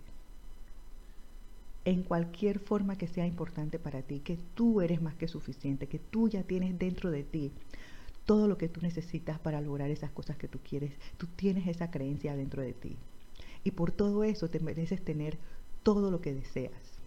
en 1.84 2.04
cualquier 2.04 2.60
forma 2.60 2.96
que 2.96 3.08
sea 3.08 3.26
importante 3.26 3.80
para 3.80 4.02
ti, 4.02 4.20
que 4.20 4.38
tú 4.54 4.80
eres 4.80 5.02
más 5.02 5.16
que 5.16 5.26
suficiente, 5.26 5.88
que 5.88 5.98
tú 5.98 6.28
ya 6.28 6.44
tienes 6.44 6.78
dentro 6.78 7.10
de 7.10 7.24
ti 7.24 7.50
todo 8.30 8.46
lo 8.46 8.58
que 8.58 8.68
tú 8.68 8.80
necesitas 8.80 9.40
para 9.40 9.60
lograr 9.60 9.90
esas 9.90 10.12
cosas 10.12 10.36
que 10.36 10.46
tú 10.46 10.60
quieres. 10.60 10.92
Tú 11.16 11.26
tienes 11.26 11.66
esa 11.66 11.90
creencia 11.90 12.36
dentro 12.36 12.62
de 12.62 12.72
ti. 12.72 12.96
Y 13.64 13.72
por 13.72 13.90
todo 13.90 14.22
eso 14.22 14.48
te 14.48 14.60
mereces 14.60 15.04
tener 15.04 15.36
todo 15.82 16.12
lo 16.12 16.20
que 16.20 16.32
deseas. 16.32 17.00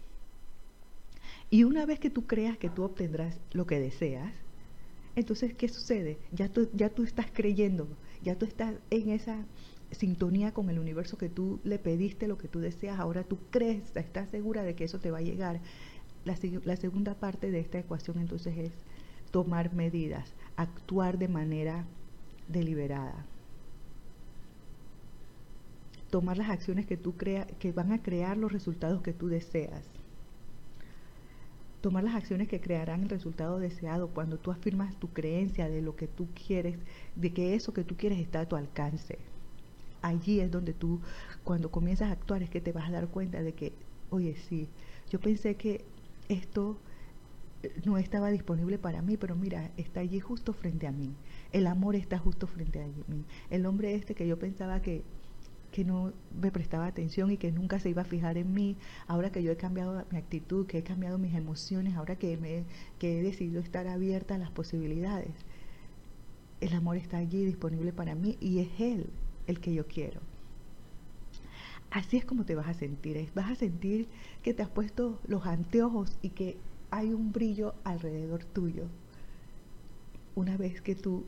Y 1.49 1.63
una 1.63 1.85
vez 1.85 2.01
que 2.01 2.09
tú 2.09 2.27
creas 2.27 2.57
que 2.57 2.69
tú 2.69 2.83
obtendrás 2.83 3.39
lo 3.53 3.65
que 3.65 3.79
deseas, 3.79 4.33
entonces, 5.15 5.53
¿qué 5.53 5.69
sucede? 5.69 6.17
Ya 6.33 6.49
tú, 6.49 6.69
ya 6.73 6.89
tú 6.89 7.03
estás 7.03 7.27
creyendo, 7.31 7.87
ya 8.21 8.37
tú 8.37 8.43
estás 8.43 8.75
en 8.89 9.09
esa 9.09 9.45
sintonía 9.91 10.53
con 10.53 10.69
el 10.69 10.77
universo 10.77 11.17
que 11.17 11.29
tú 11.29 11.61
le 11.63 11.79
pediste, 11.79 12.27
lo 12.27 12.37
que 12.37 12.49
tú 12.49 12.59
deseas, 12.59 12.99
ahora 12.99 13.23
tú 13.23 13.37
crees, 13.49 13.95
estás 13.95 14.29
segura 14.29 14.63
de 14.63 14.75
que 14.75 14.83
eso 14.83 14.99
te 14.99 15.09
va 15.09 15.19
a 15.19 15.21
llegar. 15.21 15.61
La, 16.25 16.35
la 16.65 16.75
segunda 16.75 17.15
parte 17.15 17.49
de 17.49 17.61
esta 17.61 17.79
ecuación 17.79 18.19
entonces 18.19 18.57
es 18.57 18.73
tomar 19.33 19.73
medidas, 19.73 20.31
actuar 20.55 21.17
de 21.17 21.27
manera 21.27 21.85
deliberada. 22.47 23.25
Tomar 26.11 26.37
las 26.37 26.51
acciones 26.51 26.85
que 26.85 26.97
tú 26.97 27.17
creas, 27.17 27.47
que 27.57 27.71
van 27.71 27.91
a 27.91 28.01
crear 28.01 28.37
los 28.37 28.53
resultados 28.53 29.01
que 29.01 29.11
tú 29.11 29.27
deseas. 29.27 29.83
Tomar 31.81 32.03
las 32.03 32.15
acciones 32.15 32.47
que 32.47 32.61
crearán 32.61 33.01
el 33.01 33.09
resultado 33.09 33.57
deseado 33.57 34.09
cuando 34.09 34.37
tú 34.37 34.51
afirmas 34.51 34.95
tu 34.97 35.09
creencia 35.09 35.67
de 35.67 35.81
lo 35.81 35.95
que 35.95 36.07
tú 36.07 36.27
quieres, 36.47 36.77
de 37.15 37.33
que 37.33 37.55
eso 37.55 37.73
que 37.73 37.83
tú 37.83 37.97
quieres 37.97 38.19
está 38.19 38.41
a 38.41 38.47
tu 38.47 38.55
alcance 38.55 39.17
allí 40.03 40.41
es 40.41 40.51
donde 40.51 40.73
tú, 40.73 40.99
cuando 41.43 41.71
comienzas 41.71 42.09
a 42.09 42.13
actuar, 42.13 42.43
es 42.43 42.49
que 42.49 42.61
te 42.61 42.71
vas 42.71 42.87
a 42.87 42.91
dar 42.91 43.07
cuenta 43.07 43.41
de 43.41 43.53
que, 43.53 43.73
oye, 44.11 44.35
sí, 44.35 44.67
yo 45.09 45.19
pensé 45.19 45.55
que 45.55 45.83
esto 46.29 46.77
no 47.85 47.97
estaba 47.97 48.29
disponible 48.29 48.77
para 48.77 49.01
mí, 49.01 49.17
pero 49.17 49.35
mira, 49.35 49.71
está 49.77 50.01
allí 50.01 50.19
justo 50.19 50.53
frente 50.53 50.87
a 50.87 50.91
mí. 50.91 51.15
El 51.51 51.67
amor 51.67 51.95
está 51.95 52.17
justo 52.17 52.47
frente 52.47 52.81
a 52.81 52.87
mí. 52.87 53.25
El 53.49 53.65
hombre 53.65 53.95
este 53.95 54.15
que 54.15 54.27
yo 54.27 54.37
pensaba 54.37 54.81
que, 54.81 55.03
que 55.71 55.83
no 55.85 56.13
me 56.39 56.51
prestaba 56.51 56.85
atención 56.85 57.31
y 57.31 57.37
que 57.37 57.51
nunca 57.51 57.79
se 57.79 57.89
iba 57.89 58.01
a 58.01 58.05
fijar 58.05 58.37
en 58.37 58.53
mí, 58.53 58.77
ahora 59.07 59.31
que 59.31 59.43
yo 59.43 59.51
he 59.51 59.57
cambiado 59.57 60.05
mi 60.11 60.17
actitud, 60.17 60.67
que 60.67 60.79
he 60.79 60.83
cambiado 60.83 61.17
mis 61.17 61.35
emociones, 61.35 61.95
ahora 61.95 62.15
que, 62.15 62.37
me, 62.37 62.65
que 62.99 63.19
he 63.19 63.23
decidido 63.23 63.61
estar 63.61 63.87
abierta 63.87 64.35
a 64.35 64.37
las 64.37 64.51
posibilidades, 64.51 65.33
el 66.61 66.73
amor 66.73 66.97
está 66.97 67.17
allí 67.17 67.45
disponible 67.45 67.91
para 67.93 68.15
mí 68.15 68.37
y 68.39 68.59
es 68.59 68.69
Él 68.79 69.09
el 69.47 69.59
que 69.59 69.73
yo 69.73 69.87
quiero. 69.87 70.21
Así 71.91 72.17
es 72.17 72.25
como 72.25 72.43
te 72.43 72.55
vas 72.55 72.67
a 72.67 72.73
sentir. 72.73 73.29
Vas 73.35 73.51
a 73.51 73.55
sentir 73.55 74.07
que 74.41 74.53
te 74.53 74.63
has 74.63 74.69
puesto 74.69 75.19
los 75.27 75.45
anteojos 75.45 76.17
y 76.23 76.29
que 76.29 76.57
hay 76.93 77.11
un 77.11 77.31
brillo 77.31 77.73
alrededor 77.83 78.45
tuyo. 78.45 78.85
Una 80.35 80.57
vez 80.57 80.79
que 80.79 80.93
tú 80.93 81.25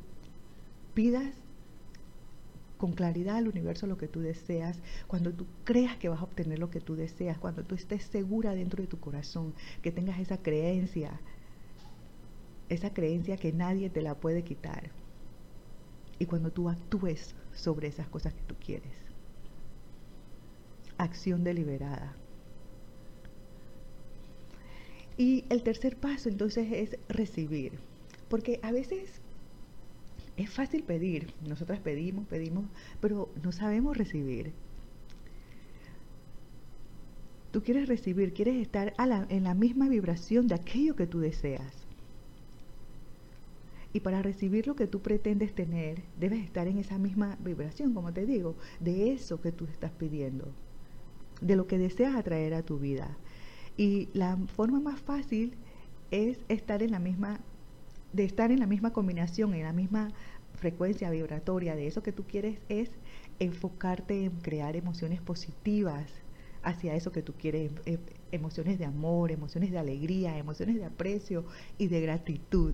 pidas 0.94 1.34
con 2.78 2.94
claridad 2.94 3.38
al 3.38 3.48
universo 3.48 3.88
lo 3.88 3.98
que 3.98 4.08
tú 4.08 4.20
deseas, 4.20 4.78
cuando 5.08 5.34
tú 5.34 5.48
creas 5.64 5.98
que 5.98 6.08
vas 6.08 6.20
a 6.20 6.26
obtener 6.26 6.60
lo 6.60 6.70
que 6.70 6.82
tú 6.82 6.96
deseas, 6.96 7.40
cuando 7.40 7.64
tú 7.64 7.74
estés 7.74 8.04
segura 8.04 8.54
dentro 8.54 8.84
de 8.84 8.88
tu 8.88 9.00
corazón, 9.00 9.56
que 9.82 9.92
tengas 9.92 10.20
esa 10.20 10.38
creencia, 10.38 11.20
esa 12.70 12.94
creencia 12.94 13.38
que 13.38 13.52
nadie 13.52 13.90
te 13.90 14.04
la 14.04 14.14
puede 14.14 14.44
quitar. 14.44 14.92
Y 16.20 16.28
cuando 16.28 16.52
tú 16.52 16.70
actúes 16.70 17.34
sobre 17.54 17.88
esas 17.88 18.08
cosas 18.08 18.36
que 18.36 18.44
tú 18.44 18.54
quieres. 18.64 18.94
Acción 21.00 21.44
deliberada. 21.44 22.16
Y 25.18 25.46
el 25.50 25.64
tercer 25.64 25.96
paso 25.96 26.30
entonces 26.30 26.68
es 26.72 27.00
recibir, 27.08 27.74
porque 28.30 28.60
a 28.64 28.72
veces 28.72 29.22
es 30.38 30.50
fácil 30.50 30.84
pedir, 30.84 31.34
nosotras 31.48 31.80
pedimos, 31.80 32.28
pedimos, 32.28 32.66
pero 33.00 33.30
no 33.42 33.52
sabemos 33.52 33.98
recibir. 33.98 34.52
Tú 37.52 37.64
quieres 37.64 37.88
recibir, 37.88 38.34
quieres 38.34 38.62
estar 38.62 38.94
en 39.30 39.44
la 39.46 39.54
misma 39.54 39.88
vibración 39.88 40.48
de 40.48 40.56
aquello 40.56 40.98
que 40.98 41.08
tú 41.08 41.20
deseas. 41.20 41.86
Y 43.94 44.02
para 44.02 44.22
recibir 44.22 44.68
lo 44.68 44.76
que 44.76 44.88
tú 44.88 45.00
pretendes 45.00 45.56
tener, 45.56 46.02
debes 46.20 46.44
estar 46.44 46.68
en 46.68 46.80
esa 46.80 46.98
misma 46.98 47.38
vibración, 47.40 47.94
como 47.94 48.12
te 48.12 48.26
digo, 48.26 48.58
de 48.82 49.14
eso 49.14 49.40
que 49.40 49.54
tú 49.54 49.64
estás 49.72 49.92
pidiendo, 49.94 50.50
de 51.40 51.56
lo 51.56 51.66
que 51.66 51.78
deseas 51.78 52.14
atraer 52.14 52.56
a 52.56 52.64
tu 52.64 52.78
vida. 52.78 53.16
Y 53.78 54.10
la 54.14 54.38
forma 54.56 54.80
más 54.80 55.00
fácil 55.02 55.56
es 56.12 56.40
estar 56.48 56.82
en 56.82 56.92
la 56.92 57.00
misma, 57.00 57.40
de 58.14 58.24
estar 58.24 58.52
en 58.52 58.60
la 58.60 58.68
misma 58.68 58.94
combinación, 58.94 59.54
en 59.54 59.64
la 59.64 59.74
misma 59.74 60.10
frecuencia 60.56 61.10
vibratoria 61.10 61.76
de 61.76 61.88
eso 61.88 62.02
que 62.02 62.14
tú 62.14 62.24
quieres, 62.24 62.60
es 62.70 62.90
enfocarte 63.40 64.26
en 64.26 64.32
crear 64.40 64.76
emociones 64.76 65.22
positivas 65.22 66.10
hacia 66.64 66.96
eso 66.96 67.12
que 67.12 67.22
tú 67.22 67.34
quieres, 67.34 67.72
em, 67.86 68.00
emociones 68.32 68.80
de 68.80 68.86
amor, 68.86 69.32
emociones 69.32 69.72
de 69.72 69.78
alegría, 69.78 70.38
emociones 70.38 70.76
de 70.76 70.86
aprecio 70.86 71.46
y 71.78 71.88
de 71.88 72.02
gratitud. 72.02 72.74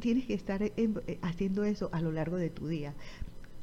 Tienes 0.00 0.26
que 0.26 0.34
estar 0.34 0.62
em, 0.62 0.94
eh, 1.06 1.18
haciendo 1.22 1.64
eso 1.64 1.90
a 1.92 2.00
lo 2.00 2.12
largo 2.12 2.36
de 2.36 2.50
tu 2.50 2.66
día. 2.66 2.94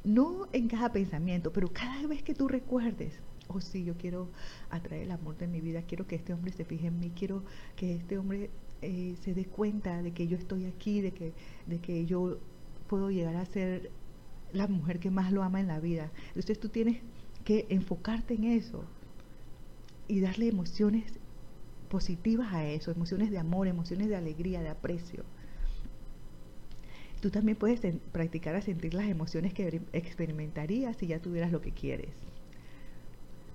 No 0.03 0.47
en 0.53 0.67
cada 0.69 0.91
pensamiento, 0.93 1.51
pero 1.51 1.73
cada 1.73 2.07
vez 2.07 2.23
que 2.23 2.33
tú 2.33 2.47
recuerdes, 2.47 3.19
oh 3.49 3.61
sí, 3.61 3.83
yo 3.83 3.95
quiero 3.97 4.29
atraer 4.69 5.03
el 5.03 5.11
amor 5.11 5.37
de 5.37 5.47
mi 5.47 5.59
vida, 5.59 5.81
quiero 5.81 6.07
que 6.07 6.15
este 6.15 6.33
hombre 6.33 6.51
se 6.51 6.65
fije 6.65 6.87
en 6.87 6.99
mí, 6.99 7.11
quiero 7.15 7.43
que 7.75 7.95
este 7.95 8.17
hombre 8.17 8.49
eh, 8.81 9.15
se 9.23 9.33
dé 9.33 9.45
cuenta 9.45 10.01
de 10.01 10.11
que 10.11 10.27
yo 10.27 10.37
estoy 10.37 10.65
aquí, 10.65 11.01
de 11.01 11.11
que, 11.11 11.33
de 11.65 11.79
que 11.79 12.05
yo 12.05 12.37
puedo 12.87 13.09
llegar 13.09 13.35
a 13.35 13.45
ser 13.45 13.91
la 14.53 14.67
mujer 14.67 14.99
que 14.99 15.09
más 15.09 15.31
lo 15.31 15.43
ama 15.43 15.59
en 15.59 15.67
la 15.67 15.79
vida. 15.79 16.11
Entonces 16.29 16.59
tú 16.59 16.69
tienes 16.69 17.01
que 17.43 17.65
enfocarte 17.69 18.35
en 18.35 18.45
eso 18.45 18.83
y 20.07 20.21
darle 20.21 20.47
emociones 20.47 21.19
positivas 21.89 22.53
a 22.53 22.65
eso, 22.65 22.91
emociones 22.91 23.31
de 23.31 23.39
amor, 23.39 23.67
emociones 23.67 24.09
de 24.09 24.15
alegría, 24.15 24.61
de 24.61 24.69
aprecio. 24.69 25.23
Tú 27.19 27.31
también 27.31 27.57
puedes 27.57 27.81
practicar 28.11 28.55
a 28.55 28.61
sentir 28.61 28.93
las 28.93 29.07
emociones 29.07 29.53
que 29.53 29.81
experimentarías 29.91 30.95
si 30.97 31.07
ya 31.07 31.19
tuvieras 31.19 31.51
lo 31.51 31.61
que 31.61 31.71
quieres 31.71 32.09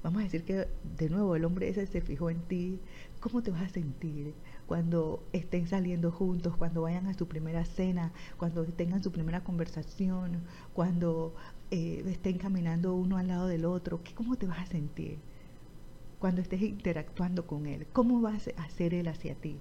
vamos 0.05 0.21
a 0.21 0.25
decir 0.25 0.45
que 0.45 0.69
de 0.99 1.09
nuevo 1.09 1.35
el 1.35 1.47
hombre 1.47 1.71
ese 1.71 1.87
se 1.87 2.03
fijó 2.03 2.29
en 2.29 2.43
ti, 2.43 2.79
¿cómo 3.21 3.43
te 3.43 3.51
vas 3.51 3.63
a 3.63 3.69
sentir 3.71 4.35
cuando 4.67 5.27
estén 5.33 5.67
saliendo 5.67 6.13
juntos, 6.13 6.59
cuando 6.59 6.83
vayan 6.83 7.07
a 7.07 7.15
su 7.15 7.27
primera 7.27 7.65
cena, 7.65 8.13
cuando 8.37 8.65
tengan 8.67 9.03
su 9.03 9.11
primera 9.11 9.43
conversación, 9.43 10.43
cuando 10.75 11.35
eh, 11.71 12.05
estén 12.07 12.37
caminando 12.37 12.95
uno 12.95 13.17
al 13.17 13.29
lado 13.29 13.47
del 13.47 13.65
otro? 13.65 14.03
¿Qué, 14.05 14.13
¿Cómo 14.15 14.37
te 14.37 14.47
vas 14.47 14.61
a 14.61 14.67
sentir? 14.67 15.19
Cuando 16.19 16.43
estés 16.43 16.61
interactuando 16.61 17.47
con 17.47 17.65
él, 17.65 17.87
¿cómo 17.91 18.21
va 18.21 18.35
a 18.35 18.63
hacer 18.63 18.93
él 18.93 19.09
hacia 19.09 19.35
ti? 19.35 19.59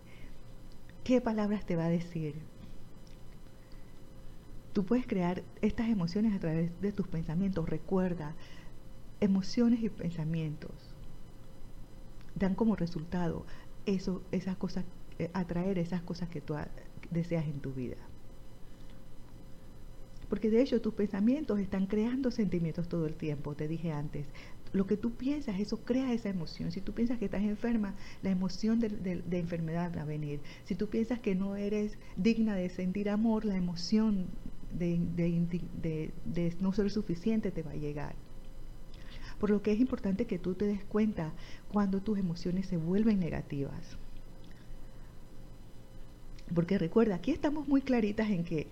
¿Qué 1.05 1.21
palabras 1.21 1.65
te 1.65 1.77
va 1.77 1.85
a 1.85 1.89
decir? 1.89 2.35
Tú 4.73 4.83
puedes 4.83 5.07
crear 5.07 5.43
estas 5.61 5.87
emociones 5.87 6.35
a 6.35 6.39
través 6.39 6.81
de 6.81 6.91
tus 6.91 7.07
pensamientos. 7.07 7.69
Recuerda, 7.69 8.35
emociones 9.23 9.81
y 9.81 9.89
pensamientos 9.89 10.71
dan 12.35 12.55
como 12.55 12.75
resultado 12.75 13.45
eso, 13.85 14.21
esas 14.31 14.57
cosas, 14.57 14.83
eh, 15.17 15.29
atraer 15.33 15.79
esas 15.79 16.01
cosas 16.01 16.27
que 16.27 16.41
tú 16.41 16.55
deseas 17.09 17.45
en 17.45 17.59
tu 17.61 17.71
vida. 17.71 17.95
Porque 20.27 20.49
de 20.49 20.61
hecho 20.61 20.81
tus 20.81 20.93
pensamientos 20.93 21.59
están 21.59 21.85
creando 21.85 22.31
sentimientos 22.31 22.89
todo 22.89 23.05
el 23.05 23.13
tiempo, 23.13 23.55
te 23.55 23.67
dije 23.67 23.91
antes. 23.93 24.25
Lo 24.73 24.87
que 24.87 24.97
tú 24.97 25.11
piensas, 25.11 25.59
eso 25.59 25.77
crea 25.85 26.11
esa 26.11 26.29
emoción. 26.29 26.71
Si 26.71 26.81
tú 26.81 26.93
piensas 26.93 27.19
que 27.19 27.25
estás 27.25 27.43
enferma, 27.43 27.93
la 28.23 28.31
emoción 28.31 28.79
de, 28.79 29.23
enfermedad 29.31 29.95
va 29.95 30.01
a 30.01 30.05
venir. 30.05 30.41
Si 30.65 30.73
tú 30.75 30.87
piensas 30.87 31.19
que 31.19 31.35
no 31.35 31.55
eres 31.55 31.97
digna 32.17 32.55
de 32.55 32.69
sentir 32.69 33.09
amor, 33.09 33.45
la 33.45 33.55
emoción 33.55 34.25
de, 34.73 34.97
de 36.25 36.55
no 36.59 36.73
ser 36.73 36.89
suficiente 36.89 37.51
te 37.51 37.61
va 37.61 37.71
a 37.71 37.75
llegar. 37.75 38.15
Por 39.43 39.49
lo 39.49 39.61
que 39.61 39.73
es 39.73 39.81
importante 39.81 40.25
que 40.25 40.39
tú 40.39 40.53
te 40.53 40.63
des 40.63 40.85
cuenta 40.85 41.33
cuando 41.69 41.99
tus 41.99 42.17
emociones 42.17 42.65
se 42.65 42.77
vuelven 42.77 43.19
negativas. 43.19 43.97
Porque 46.55 46.77
recuerda, 46.77 47.15
aquí 47.15 47.31
estamos 47.31 47.67
muy 47.67 47.81
claritas 47.81 48.29
en 48.29 48.45
que, 48.45 48.67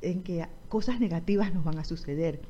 en 0.00 0.22
que 0.22 0.46
cosas 0.68 1.00
negativas 1.00 1.52
nos 1.52 1.64
van 1.64 1.80
a 1.80 1.84
suceder. 1.84 2.40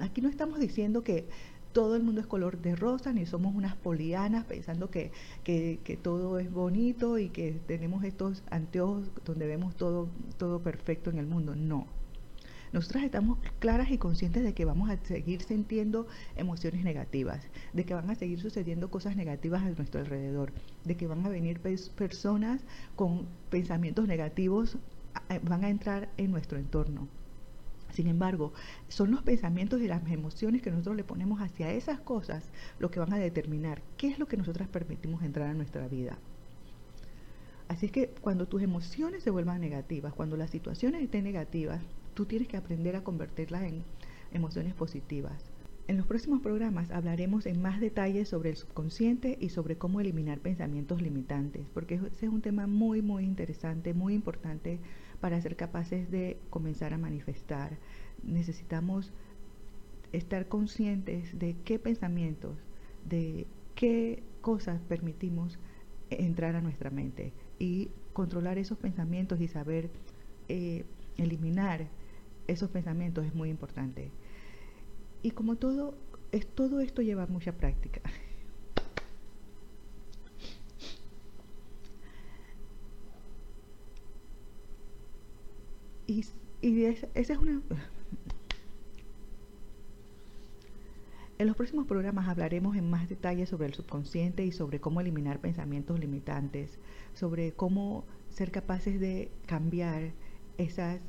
Aquí 0.00 0.20
no 0.20 0.28
estamos 0.28 0.58
diciendo 0.58 1.04
que 1.04 1.28
todo 1.72 1.94
el 1.94 2.02
mundo 2.02 2.20
es 2.20 2.26
color 2.26 2.60
de 2.60 2.74
rosa, 2.74 3.12
ni 3.12 3.24
somos 3.24 3.54
unas 3.54 3.76
polianas 3.76 4.44
pensando 4.44 4.90
que, 4.90 5.12
que, 5.44 5.78
que, 5.84 5.96
todo 5.96 6.40
es 6.40 6.50
bonito 6.50 7.18
y 7.18 7.28
que 7.28 7.52
tenemos 7.68 8.02
estos 8.02 8.42
anteojos 8.50 9.12
donde 9.24 9.46
vemos 9.46 9.76
todo, 9.76 10.08
todo 10.38 10.58
perfecto 10.58 11.10
en 11.10 11.18
el 11.18 11.26
mundo. 11.26 11.54
No, 11.54 11.86
nosotras 12.72 13.04
estamos 13.04 13.38
claras 13.58 13.90
y 13.90 13.98
conscientes 13.98 14.42
de 14.42 14.54
que 14.54 14.64
vamos 14.64 14.88
a 14.88 14.96
seguir 15.04 15.42
sintiendo 15.42 16.06
emociones 16.36 16.84
negativas, 16.84 17.46
de 17.72 17.84
que 17.84 17.94
van 17.94 18.10
a 18.10 18.14
seguir 18.14 18.40
sucediendo 18.40 18.90
cosas 18.90 19.14
negativas 19.14 19.62
a 19.62 19.70
nuestro 19.70 20.00
alrededor, 20.00 20.52
de 20.84 20.96
que 20.96 21.06
van 21.06 21.24
a 21.26 21.28
venir 21.28 21.60
personas 21.60 22.62
con 22.96 23.26
pensamientos 23.50 24.08
negativos, 24.08 24.78
van 25.42 25.64
a 25.64 25.68
entrar 25.68 26.08
en 26.16 26.30
nuestro 26.30 26.58
entorno. 26.58 27.08
Sin 27.92 28.06
embargo, 28.06 28.54
son 28.88 29.10
los 29.10 29.22
pensamientos 29.22 29.82
y 29.82 29.86
las 29.86 30.02
emociones 30.10 30.62
que 30.62 30.70
nosotros 30.70 30.96
le 30.96 31.04
ponemos 31.04 31.42
hacia 31.42 31.72
esas 31.72 32.00
cosas 32.00 32.42
lo 32.78 32.90
que 32.90 33.00
van 33.00 33.12
a 33.12 33.18
determinar 33.18 33.82
qué 33.98 34.08
es 34.08 34.18
lo 34.18 34.26
que 34.26 34.38
nosotras 34.38 34.66
permitimos 34.68 35.22
entrar 35.22 35.50
a 35.50 35.54
nuestra 35.54 35.88
vida. 35.88 36.16
Así 37.68 37.86
es 37.86 37.92
que 37.92 38.08
cuando 38.08 38.48
tus 38.48 38.62
emociones 38.62 39.22
se 39.22 39.30
vuelvan 39.30 39.60
negativas, 39.60 40.14
cuando 40.14 40.38
las 40.38 40.50
situaciones 40.50 41.02
estén 41.02 41.24
negativas, 41.24 41.82
tú 42.14 42.26
tienes 42.26 42.48
que 42.48 42.56
aprender 42.56 42.96
a 42.96 43.04
convertirlas 43.04 43.62
en 43.62 43.84
emociones 44.32 44.74
positivas. 44.74 45.52
En 45.88 45.96
los 45.96 46.06
próximos 46.06 46.40
programas 46.40 46.90
hablaremos 46.92 47.44
en 47.44 47.60
más 47.60 47.80
detalle 47.80 48.24
sobre 48.24 48.50
el 48.50 48.56
subconsciente 48.56 49.36
y 49.40 49.48
sobre 49.48 49.76
cómo 49.76 50.00
eliminar 50.00 50.38
pensamientos 50.38 51.02
limitantes, 51.02 51.66
porque 51.74 51.96
ese 51.96 52.26
es 52.26 52.32
un 52.32 52.40
tema 52.40 52.66
muy, 52.66 53.02
muy 53.02 53.24
interesante, 53.24 53.92
muy 53.92 54.14
importante 54.14 54.78
para 55.20 55.40
ser 55.40 55.56
capaces 55.56 56.10
de 56.10 56.38
comenzar 56.50 56.94
a 56.94 56.98
manifestar. 56.98 57.78
Necesitamos 58.22 59.12
estar 60.12 60.46
conscientes 60.46 61.36
de 61.38 61.56
qué 61.64 61.78
pensamientos, 61.78 62.56
de 63.08 63.46
qué 63.74 64.22
cosas 64.40 64.80
permitimos 64.82 65.58
entrar 66.10 66.54
a 66.54 66.60
nuestra 66.60 66.90
mente 66.90 67.32
y 67.58 67.90
controlar 68.12 68.58
esos 68.58 68.78
pensamientos 68.78 69.40
y 69.40 69.48
saber 69.48 69.90
eh, 70.48 70.84
eliminar 71.16 71.88
esos 72.46 72.70
pensamientos 72.70 73.24
es 73.24 73.34
muy 73.34 73.50
importante. 73.50 74.10
Y 75.22 75.30
como 75.32 75.56
todo, 75.56 75.94
es, 76.32 76.46
todo 76.46 76.80
esto 76.80 77.02
lleva 77.02 77.26
mucha 77.26 77.52
práctica. 77.52 78.00
Y, 86.06 86.24
y 86.60 86.84
esa, 86.84 87.08
es 87.14 87.30
una... 87.38 87.62
En 91.38 91.46
los 91.46 91.56
próximos 91.56 91.86
programas 91.86 92.28
hablaremos 92.28 92.76
en 92.76 92.88
más 92.88 93.08
detalle 93.08 93.46
sobre 93.46 93.66
el 93.66 93.74
subconsciente 93.74 94.44
y 94.44 94.52
sobre 94.52 94.80
cómo 94.80 95.00
eliminar 95.00 95.40
pensamientos 95.40 95.98
limitantes, 95.98 96.78
sobre 97.14 97.52
cómo 97.52 98.04
ser 98.28 98.52
capaces 98.52 99.00
de 99.00 99.30
cambiar 99.46 100.12
esas 100.58 101.00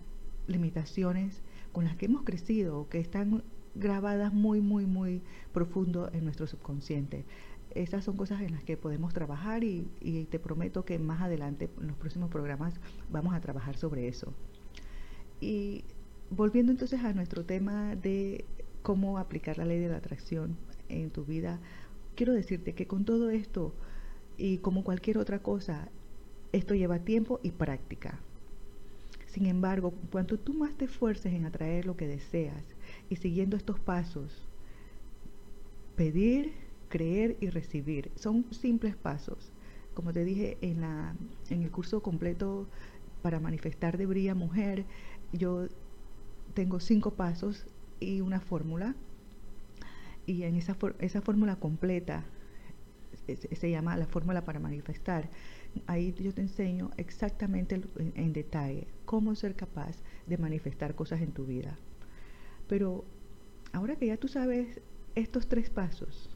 limitaciones 0.48 1.42
con 1.72 1.86
las 1.86 1.96
que 1.96 2.06
hemos 2.06 2.24
crecido, 2.24 2.88
que 2.90 3.00
están 3.00 3.44
grabadas 3.76 4.34
muy, 4.34 4.62
muy, 4.62 4.86
muy 4.86 5.22
profundo 5.52 6.10
en 6.14 6.24
nuestro 6.24 6.48
subconsciente. 6.48 7.26
Esas 7.74 8.04
son 8.04 8.18
cosas 8.18 8.42
en 8.42 8.52
las 8.52 8.64
que 8.64 8.78
podemos 8.78 9.14
trabajar 9.14 9.64
y, 9.64 9.88
y 10.00 10.26
te 10.26 10.38
prometo 10.40 10.86
que 10.86 11.00
más 11.00 11.22
adelante, 11.22 11.70
en 11.82 11.88
los 11.88 11.98
próximos 11.98 12.30
programas, 12.30 12.76
vamos 13.12 13.34
a 13.34 13.42
trabajar 13.42 13.76
sobre 13.78 14.08
eso. 14.08 14.34
Y 15.42 15.84
volviendo 16.30 16.72
entonces 16.72 17.04
a 17.04 17.14
nuestro 17.14 17.46
tema 17.46 17.96
de 17.96 18.46
cómo 18.84 19.18
aplicar 19.18 19.58
la 19.58 19.66
ley 19.66 19.80
de 19.80 19.90
la 19.90 19.98
atracción 19.98 20.56
en 20.90 21.10
tu 21.10 21.26
vida, 21.26 21.60
quiero 22.16 22.34
decirte 22.34 22.74
que 22.74 22.86
con 22.86 23.06
todo 23.06 23.32
esto 23.32 23.74
y 24.38 24.60
como 24.60 24.84
cualquier 24.84 25.18
otra 25.18 25.40
cosa, 25.40 25.90
esto 26.52 26.76
lleva 26.76 27.00
tiempo 27.00 27.40
y 27.44 27.52
práctica. 27.52 28.20
Sin 29.34 29.48
embargo, 29.48 29.96
cuanto 30.12 30.38
tú 30.38 30.54
más 30.54 30.76
te 30.76 30.86
esfuerces 30.86 31.34
en 31.34 31.46
atraer 31.46 31.88
lo 31.88 31.98
que 31.98 32.06
deseas 32.06 32.76
y 33.10 33.16
siguiendo 33.16 33.58
estos 33.58 33.80
pasos, 33.80 34.48
pedir, 35.96 36.54
creer 36.88 37.36
y 37.42 37.50
recibir, 37.50 38.12
son 38.16 38.46
simples 38.54 38.96
pasos. 38.96 39.52
como 39.96 40.14
te 40.14 40.24
dije, 40.24 40.60
en, 40.62 40.82
la, 40.82 41.16
en 41.50 41.64
el 41.64 41.72
curso 41.72 42.04
completo 42.04 42.68
para 43.24 43.40
manifestar 43.40 43.98
de 43.98 44.06
Brilla 44.06 44.36
Mujer, 44.36 44.86
yo 45.32 45.68
tengo 46.54 46.80
cinco 46.80 47.16
pasos 47.16 47.66
y 48.00 48.22
una 48.22 48.40
fórmula. 48.40 48.96
Y 50.28 50.44
en 50.44 50.58
esa, 50.58 50.78
esa 51.00 51.22
fórmula 51.22 51.56
completa 51.56 52.24
se 53.26 53.72
llama 53.72 53.98
la 53.98 54.06
fórmula 54.06 54.46
para 54.46 54.60
manifestar. 54.60 55.32
Ahí 55.88 56.14
yo 56.14 56.34
te 56.34 56.42
enseño 56.42 56.92
exactamente 56.98 57.82
en, 58.16 58.34
detalle 58.34 58.88
cómo 59.06 59.36
ser 59.36 59.56
capaz 59.56 59.98
de 60.28 60.38
manifestar 60.38 60.96
cosas 60.96 61.22
en 61.22 61.32
tu 61.32 61.46
vida. 61.46 61.78
Pero 62.68 63.06
ahora 63.72 63.96
que 63.96 64.08
ya 64.08 64.18
tú 64.18 64.28
sabes 64.28 64.82
estos 65.16 65.48
tres 65.48 65.70
pasos, 65.70 66.30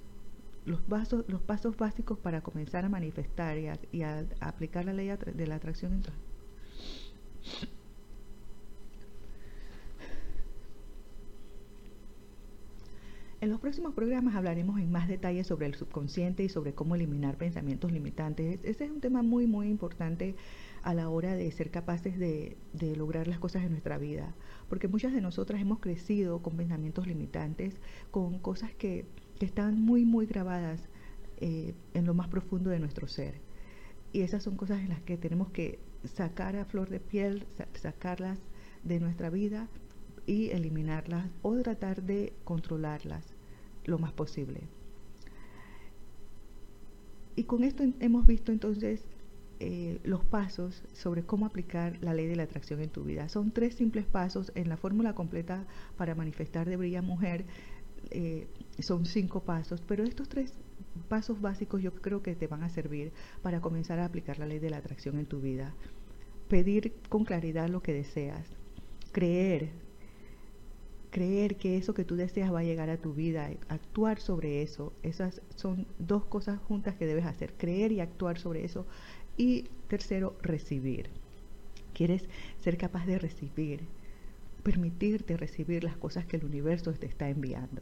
los, 0.66 0.82
pasos, 0.82 1.26
los 1.28 1.42
pasos 1.42 1.78
básicos 1.78 2.18
para 2.20 2.42
comenzar 2.42 2.86
a 2.86 2.90
manifestar 2.90 3.58
y 3.92 4.02
a, 4.04 4.26
aplicar 4.40 4.86
la 4.86 4.94
ley 4.94 5.10
de 5.34 5.48
la 5.48 5.56
atracción 5.56 6.04
En 13.40 13.52
los 13.52 13.60
próximos 13.60 13.94
programas 13.94 14.34
hablaremos 14.34 14.80
en 14.80 14.92
más 14.92 15.08
detalle 15.08 15.44
sobre 15.44 15.68
el 15.68 15.76
subconsciente 15.76 16.44
y 16.44 16.50
sobre 16.50 16.74
cómo 16.74 16.96
eliminar 16.96 17.38
pensamientos 17.38 17.92
limitantes. 17.92 18.60
Ese 18.64 18.86
es 18.86 18.92
un 18.92 19.00
tema 19.00 19.22
muy, 19.22 19.46
muy 19.46 19.68
importante 19.68 20.36
a 20.82 20.96
la 20.96 21.10
hora 21.10 21.36
de 21.36 21.52
ser 21.52 21.70
capaces 21.70 22.18
de, 22.18 22.58
lograr 22.96 23.28
las 23.28 23.38
cosas 23.38 23.64
en 23.64 23.70
nuestra 23.70 24.00
vida. 24.00 24.34
Porque 24.70 24.88
muchas 24.88 25.14
de 25.14 25.22
nosotras 25.22 25.62
hemos 25.62 25.78
crecido 25.80 26.42
con 26.42 26.58
pensamientos 26.58 27.06
limitantes, 27.06 27.80
con 28.10 28.40
cosas 28.40 28.74
que, 28.74 29.06
están 29.40 29.80
muy, 29.80 30.04
muy 30.04 30.26
grabadas 30.26 30.90
eh, 31.38 31.76
en 31.94 32.06
lo 32.08 32.16
más 32.16 32.30
profundo 32.30 32.72
de 32.72 32.80
nuestro 32.80 33.08
ser. 33.08 33.40
Y 34.12 34.22
esas 34.22 34.42
son 34.42 34.56
cosas 34.56 34.80
en 34.80 34.90
las 34.90 35.04
que 35.04 35.16
tenemos 35.16 35.52
que 35.52 35.78
sacar 36.06 36.56
a 36.56 36.66
flor 36.66 36.90
de 36.90 37.00
piel, 37.00 37.46
sacarlas 37.76 38.40
de 38.84 39.00
nuestra 39.00 39.30
vida 39.30 39.70
y 40.28 40.52
eliminarlas 40.52 41.32
o 41.42 41.56
tratar 41.56 42.04
de 42.04 42.34
controlarlas 42.44 43.26
lo 43.86 43.98
más 43.98 44.12
posible. 44.12 44.68
Y 47.36 47.46
con 47.46 47.64
esto 47.64 47.84
hemos 48.00 48.28
visto 48.28 48.52
entonces 48.52 49.04
eh, 49.60 50.00
los 50.04 50.24
pasos 50.24 50.84
sobre 50.94 51.24
cómo 51.24 51.46
aplicar 51.46 51.98
la 52.02 52.14
ley 52.14 52.28
de 52.28 52.36
la 52.36 52.44
atracción 52.44 52.82
en 52.82 52.90
tu 52.90 53.04
vida. 53.04 53.30
Son 53.30 53.52
tres 53.52 53.76
simples 53.76 54.06
pasos 54.06 54.52
en 54.54 54.70
la 54.70 54.78
fórmula 54.78 55.16
completa 55.16 55.66
para 55.98 56.14
manifestar 56.14 56.68
de 56.68 56.78
Brilla 56.78 57.02
Mujer. 57.02 57.46
Eh, 58.12 58.48
son 58.80 59.06
cinco 59.06 59.42
pasos, 59.42 59.82
pero 59.88 60.04
estos 60.04 60.30
tres 60.30 60.54
pasos 61.10 61.42
básicos 61.42 61.82
yo 61.82 61.94
creo 61.94 62.22
que 62.22 62.36
te 62.36 62.48
van 62.48 62.64
a 62.64 62.70
servir 62.70 63.12
para 63.42 63.62
comenzar 63.62 64.00
a 64.00 64.06
aplicar 64.06 64.40
la 64.40 64.46
ley 64.46 64.60
de 64.60 64.70
la 64.70 64.78
atracción 64.78 65.18
en 65.18 65.26
tu 65.26 65.40
vida. 65.40 65.74
Pedir 66.50 66.94
con 67.10 67.24
claridad 67.24 67.70
lo 67.70 67.82
que 67.82 67.94
deseas. 67.94 68.48
Creer 69.12 69.87
creer 71.10 71.58
que 71.58 71.78
eso 71.78 71.94
que 71.94 72.04
tú 72.04 72.16
deseas 72.16 72.54
va 72.54 72.60
a 72.60 72.64
llegar 72.64 72.90
a 72.90 72.98
tu 72.98 73.14
vida, 73.14 73.50
actuar 73.70 74.20
sobre 74.20 74.62
eso. 74.62 74.94
Esas 75.04 75.42
son 75.56 75.88
dos 76.00 76.26
cosas 76.26 76.60
juntas 76.60 76.96
que 76.96 77.06
debes 77.06 77.26
hacer, 77.26 77.54
creer 77.54 77.92
y 77.92 78.00
actuar 78.00 78.38
sobre 78.38 78.66
eso. 78.66 78.86
Y 79.38 79.66
tercero, 79.88 80.38
recibir. 80.42 81.10
Quieres 81.94 82.28
ser 82.60 82.78
capaz 82.78 83.06
de 83.06 83.20
recibir, 83.20 83.82
permitirte 84.64 85.38
recibir 85.38 85.84
las 85.84 85.98
cosas 85.98 86.26
que 86.26 86.38
el 86.38 86.46
universo 86.46 86.94
te 86.94 87.08
está 87.08 87.30
enviando. 87.30 87.82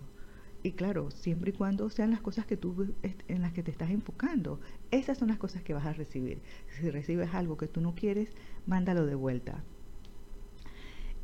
Y 0.63 0.71
claro, 0.71 1.11
siempre 1.11 1.51
y 1.51 1.53
cuando 1.53 1.89
sean 1.91 2.09
las 2.09 2.21
cosas 2.21 2.47
que 2.47 2.57
tú 2.57 2.95
en 3.03 3.41
las 3.41 3.53
que 3.53 3.61
te 3.61 3.69
estás 3.69 3.91
enfocando, 3.91 4.59
esas 4.89 5.17
son 5.19 5.27
las 5.27 5.37
cosas 5.37 5.61
que 5.61 5.75
vas 5.75 5.85
a 5.85 5.93
recibir. 5.93 6.41
Si 6.69 6.89
recibes 6.89 7.35
algo 7.35 7.55
que 7.55 7.67
tú 7.67 7.81
no 7.81 7.93
quieres, 7.93 8.29
mándalo 8.65 9.05
de 9.05 9.13
vuelta. 9.13 9.63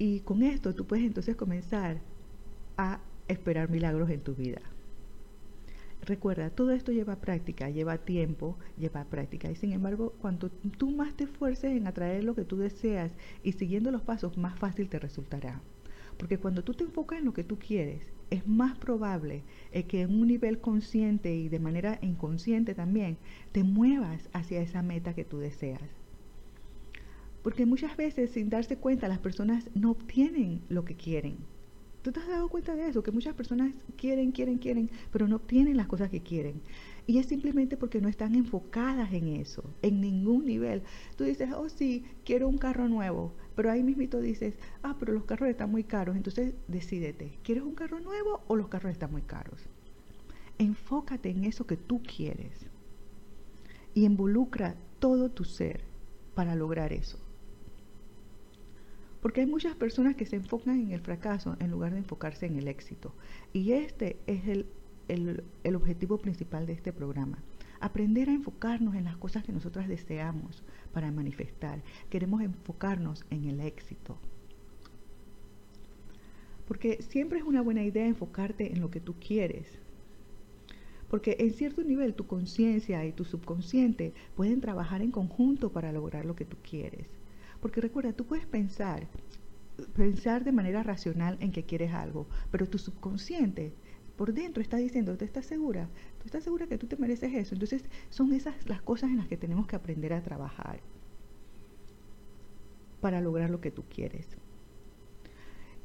Y 0.03 0.21
con 0.21 0.41
esto 0.41 0.73
tú 0.73 0.87
puedes 0.87 1.05
entonces 1.05 1.35
comenzar 1.35 2.01
a 2.75 3.01
esperar 3.27 3.69
milagros 3.69 4.09
en 4.09 4.21
tu 4.21 4.33
vida. 4.33 4.59
Recuerda, 6.01 6.49
todo 6.49 6.71
esto 6.71 6.91
lleva 6.91 7.21
práctica, 7.21 7.69
lleva 7.69 7.99
tiempo, 7.99 8.57
lleva 8.79 9.05
práctica. 9.05 9.51
Y 9.51 9.55
sin 9.55 9.73
embargo, 9.73 10.15
cuanto 10.19 10.49
tú 10.49 10.89
más 10.89 11.13
te 11.13 11.25
esfuerces 11.25 11.77
en 11.77 11.85
atraer 11.85 12.23
lo 12.23 12.33
que 12.33 12.45
tú 12.45 12.57
deseas 12.57 13.11
y 13.43 13.51
siguiendo 13.51 13.91
los 13.91 14.01
pasos, 14.01 14.39
más 14.39 14.57
fácil 14.57 14.89
te 14.89 14.97
resultará. 14.97 15.61
Porque 16.17 16.39
cuando 16.39 16.63
tú 16.63 16.73
te 16.73 16.83
enfocas 16.83 17.19
en 17.19 17.25
lo 17.25 17.35
que 17.35 17.43
tú 17.43 17.59
quieres, 17.59 18.01
es 18.31 18.47
más 18.47 18.75
probable 18.79 19.43
eh, 19.71 19.83
que 19.83 20.01
en 20.01 20.19
un 20.19 20.25
nivel 20.25 20.61
consciente 20.61 21.35
y 21.35 21.47
de 21.47 21.59
manera 21.59 21.99
inconsciente 22.01 22.73
también 22.73 23.19
te 23.51 23.63
muevas 23.63 24.29
hacia 24.33 24.61
esa 24.61 24.81
meta 24.81 25.13
que 25.13 25.25
tú 25.25 25.37
deseas. 25.37 26.00
Porque 27.43 27.65
muchas 27.65 27.97
veces 27.97 28.32
sin 28.32 28.49
darse 28.49 28.77
cuenta 28.77 29.08
las 29.08 29.19
personas 29.19 29.69
no 29.73 29.91
obtienen 29.91 30.62
lo 30.69 30.86
que 30.86 30.95
quieren. 30.95 31.38
¿Tú 32.01 32.12
te 32.12 32.19
has 32.19 32.27
dado 32.27 32.49
cuenta 32.49 32.75
de 32.75 32.88
eso? 32.88 33.04
Que 33.04 33.12
muchas 33.12 33.36
personas 33.36 33.75
quieren, 33.95 34.32
quieren, 34.32 34.58
quieren, 34.58 34.89
pero 35.12 35.27
no 35.27 35.36
obtienen 35.36 35.77
las 35.77 35.86
cosas 35.86 36.10
que 36.10 36.21
quieren. 36.21 36.62
Y 37.06 37.19
es 37.19 37.27
simplemente 37.27 37.77
porque 37.77 38.01
no 38.01 38.10
están 38.10 38.34
enfocadas 38.34 39.13
en 39.13 39.27
eso, 39.27 39.63
en 39.84 40.01
ningún 40.01 40.45
nivel. 40.45 40.82
Tú 41.15 41.25
dices, 41.25 41.49
oh 41.54 41.69
sí, 41.69 42.04
quiero 42.25 42.47
un 42.47 42.58
carro 42.58 42.88
nuevo, 42.89 43.34
pero 43.56 43.69
ahí 43.69 43.84
mismito 43.84 44.19
dices, 44.19 44.56
ah, 44.82 44.95
pero 44.99 45.13
los 45.13 45.25
carros 45.25 45.49
están 45.49 45.69
muy 45.69 45.84
caros. 45.84 46.15
Entonces 46.15 46.56
decídete, 46.67 47.38
¿quieres 47.43 47.63
un 47.63 47.75
carro 47.75 47.99
nuevo 47.99 48.41
o 48.47 48.56
los 48.56 48.67
carros 48.67 48.91
están 48.91 49.12
muy 49.12 49.21
caros? 49.21 49.62
Enfócate 50.58 51.30
en 51.30 51.43
eso 51.43 51.67
que 51.67 51.77
tú 51.77 52.01
quieres 52.01 52.65
y 53.93 54.06
involucra 54.06 54.75
todo 54.97 55.30
tu 55.30 55.43
ser 55.43 55.82
para 56.34 56.56
lograr 56.56 56.93
eso. 56.93 57.19
Porque 59.21 59.41
hay 59.41 59.47
muchas 59.47 59.75
personas 59.75 60.15
que 60.15 60.25
se 60.25 60.36
enfocan 60.36 60.79
en 60.79 60.91
el 60.91 61.01
fracaso 61.01 61.55
en 61.60 61.69
lugar 61.69 61.93
de 61.93 61.99
enfocarse 61.99 62.47
en 62.47 62.57
el 62.57 62.67
éxito. 62.67 63.13
Y 63.53 63.73
este 63.73 64.17
es 64.25 64.47
el, 64.47 64.65
el, 65.07 65.75
objetivo 65.75 66.17
principal 66.17 66.65
de 66.65 66.73
este 66.73 66.91
programa. 66.91 67.43
Aprender 67.79 68.29
a 68.29 68.34
enfocarnos 68.34 68.95
en 68.95 69.03
las 69.03 69.17
cosas 69.17 69.43
que 69.43 69.51
nosotras 69.51 69.88
deseamos 69.88 70.63
para 70.91 71.12
manifestar. 71.12 71.84
Queremos 72.10 72.41
enfocarnos 72.41 73.25
en 73.29 73.45
el 73.45 73.60
éxito. 73.60 74.17
Porque 76.67 77.01
siempre 77.03 77.39
es 77.39 77.45
una 77.45 77.62
buena 77.62 77.84
idea 77.84 78.07
enfocarte 78.07 78.71
en 78.71 78.81
lo 78.81 78.89
que 78.89 79.01
tú 79.01 79.15
quieres. 79.19 79.67
Porque 81.10 81.36
en 81.39 81.51
cierto 81.51 81.84
nivel 81.84 82.15
tu 82.15 82.25
conciencia 82.25 83.05
y 83.05 83.12
tu 83.12 83.25
subconsciente 83.25 84.13
pueden 84.36 84.62
trabajar 84.62 85.01
en 85.01 85.12
conjunto 85.12 85.71
para 85.71 85.91
lograr 85.91 86.25
lo 86.25 86.36
que 86.36 86.45
tú 86.45 86.57
quieres. 86.63 87.20
Porque 87.62 87.82
recuerda, 87.82 88.13
tú 88.13 88.26
puedes 88.26 88.45
pensar, 88.45 89.08
pensar 89.95 90.43
de 90.43 90.52
manera 90.52 90.84
racional 90.84 91.38
en 91.39 91.52
que 91.52 91.63
quieres 91.63 91.93
algo, 91.93 92.28
pero 92.52 92.67
tu 92.67 92.78
subconsciente 92.78 93.74
por 94.17 94.34
dentro 94.34 94.62
está 94.62 94.78
diciendo, 94.78 95.17
¿tú 95.17 95.26
estás 95.26 95.45
segura? 95.45 95.89
¿Tú 96.19 96.26
estás 96.26 96.43
segura 96.43 96.67
que 96.67 96.78
tú 96.78 96.88
te 96.88 96.97
mereces 96.97 97.34
eso? 97.34 97.56
Entonces 97.56 97.84
son 98.10 98.34
esas 98.34 98.56
las 98.67 98.82
cosas 98.82 99.10
en 99.10 99.17
las 99.17 99.28
que 99.28 99.38
tenemos 99.38 99.67
que 99.67 99.76
aprender 99.76 100.13
a 100.13 100.21
trabajar 100.21 100.80
para 103.00 103.19
lograr 103.19 103.50
lo 103.50 103.62
que 103.62 103.71
tú 103.71 103.84
quieres. 103.84 104.28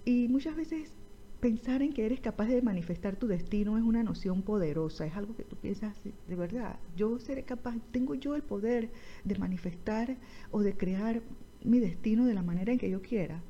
Y 0.05 0.29
muchas 0.29 0.55
veces 0.55 0.93
pensar 1.41 1.83
en 1.83 1.93
que 1.93 2.07
eres 2.07 2.21
capaz 2.21 2.47
de 2.47 2.63
manifestar 2.63 3.17
tu 3.17 3.27
destino 3.27 3.77
es 3.79 3.85
una 3.85 4.03
noción 4.03 4.43
poderosa, 4.43 5.07
es 5.07 5.17
algo 5.17 5.35
que 5.37 5.45
tú 5.45 5.57
piensas, 5.57 5.97
de 6.05 6.37
verdad, 6.37 6.79
yo 6.97 7.19
seré 7.19 7.45
capaz, 7.45 7.77
tengo 7.91 8.15
yo 8.15 8.35
el 8.35 8.43
poder 8.43 8.91
de 9.25 9.39
manifestar 9.39 10.17
o 10.51 10.61
de 10.61 10.77
crear 10.77 11.23
mi 11.65 11.81
destino 11.81 12.27
de 12.27 12.35
la 12.35 12.43
manera 12.43 12.73
en 12.73 12.79
que 12.79 12.91
yo 12.91 13.03
quiera. 13.03 13.43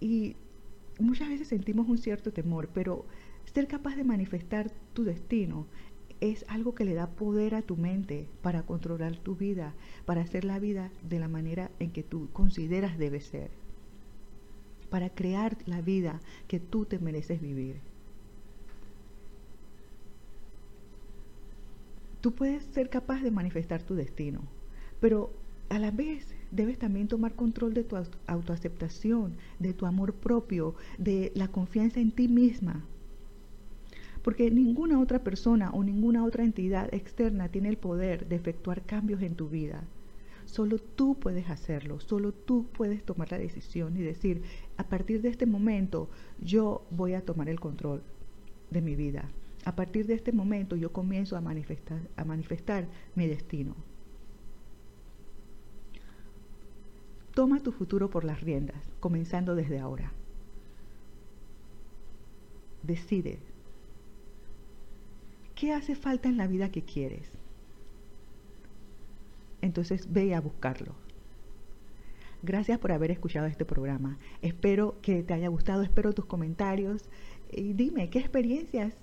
Y 0.00 0.36
muchas 0.98 1.28
veces 1.28 1.48
sentimos 1.48 1.88
un 1.88 1.98
cierto 1.98 2.32
temor, 2.32 2.68
pero 2.72 3.04
ser 3.52 3.66
capaz 3.66 3.96
de 3.96 4.04
manifestar 4.04 4.70
tu 4.92 5.04
destino 5.04 5.66
es 6.20 6.44
algo 6.48 6.74
que 6.74 6.84
le 6.84 6.94
da 6.94 7.10
poder 7.10 7.54
a 7.54 7.62
tu 7.62 7.76
mente 7.76 8.28
para 8.42 8.62
controlar 8.62 9.16
tu 9.16 9.36
vida, 9.36 9.74
para 10.04 10.22
hacer 10.22 10.44
la 10.44 10.58
vida 10.58 10.90
de 11.08 11.18
la 11.18 11.28
manera 11.28 11.70
en 11.78 11.90
que 11.90 12.02
tú 12.02 12.28
consideras 12.32 12.98
debe 12.98 13.20
ser, 13.20 13.50
para 14.90 15.10
crear 15.10 15.56
la 15.66 15.80
vida 15.80 16.20
que 16.48 16.58
tú 16.58 16.84
te 16.86 16.98
mereces 16.98 17.40
vivir. 17.40 17.76
Tú 22.20 22.32
puedes 22.34 22.64
ser 22.64 22.90
capaz 22.90 23.22
de 23.22 23.30
manifestar 23.30 23.82
tu 23.82 23.94
destino, 23.94 24.42
pero 25.00 25.30
a 25.68 25.78
la 25.78 25.90
vez 25.90 26.34
debes 26.50 26.78
también 26.78 27.08
tomar 27.08 27.34
control 27.34 27.74
de 27.74 27.84
tu 27.84 27.96
autoaceptación, 28.26 29.36
de 29.58 29.74
tu 29.74 29.86
amor 29.86 30.14
propio, 30.14 30.74
de 30.96 31.32
la 31.34 31.48
confianza 31.48 32.00
en 32.00 32.10
ti 32.10 32.28
misma. 32.28 32.84
Porque 34.22 34.50
ninguna 34.50 35.00
otra 35.00 35.22
persona 35.22 35.70
o 35.70 35.84
ninguna 35.84 36.24
otra 36.24 36.44
entidad 36.44 36.92
externa 36.92 37.48
tiene 37.48 37.68
el 37.68 37.76
poder 37.76 38.28
de 38.28 38.36
efectuar 38.36 38.82
cambios 38.82 39.22
en 39.22 39.34
tu 39.34 39.48
vida. 39.48 39.84
Solo 40.44 40.78
tú 40.78 41.14
puedes 41.14 41.50
hacerlo, 41.50 42.00
solo 42.00 42.32
tú 42.32 42.66
puedes 42.72 43.04
tomar 43.04 43.30
la 43.30 43.38
decisión 43.38 43.96
y 43.96 44.00
decir, 44.00 44.42
a 44.78 44.84
partir 44.84 45.20
de 45.20 45.28
este 45.28 45.44
momento 45.44 46.08
yo 46.40 46.86
voy 46.90 47.12
a 47.12 47.20
tomar 47.20 47.50
el 47.50 47.60
control 47.60 48.02
de 48.70 48.80
mi 48.80 48.96
vida. 48.96 49.28
A 49.64 49.76
partir 49.76 50.06
de 50.06 50.14
este 50.14 50.32
momento 50.32 50.76
yo 50.76 50.90
comienzo 50.92 51.36
a 51.36 51.42
manifestar, 51.42 52.00
a 52.16 52.24
manifestar 52.24 52.88
mi 53.14 53.26
destino. 53.26 53.76
Toma 57.38 57.60
tu 57.60 57.70
futuro 57.70 58.10
por 58.10 58.24
las 58.24 58.40
riendas, 58.40 58.90
comenzando 58.98 59.54
desde 59.54 59.78
ahora. 59.78 60.10
Decide. 62.82 63.38
¿Qué 65.54 65.72
hace 65.72 65.94
falta 65.94 66.28
en 66.28 66.36
la 66.36 66.48
vida 66.48 66.72
que 66.72 66.82
quieres? 66.82 67.30
Entonces 69.62 70.12
ve 70.12 70.34
a 70.34 70.40
buscarlo. 70.40 70.96
Gracias 72.42 72.80
por 72.80 72.90
haber 72.90 73.12
escuchado 73.12 73.46
este 73.46 73.64
programa. 73.64 74.18
Espero 74.42 74.96
que 75.00 75.22
te 75.22 75.32
haya 75.32 75.46
gustado, 75.46 75.84
espero 75.84 76.12
tus 76.14 76.24
comentarios 76.24 77.08
y 77.52 77.72
dime 77.72 78.10
qué 78.10 78.18
experiencias 78.18 78.96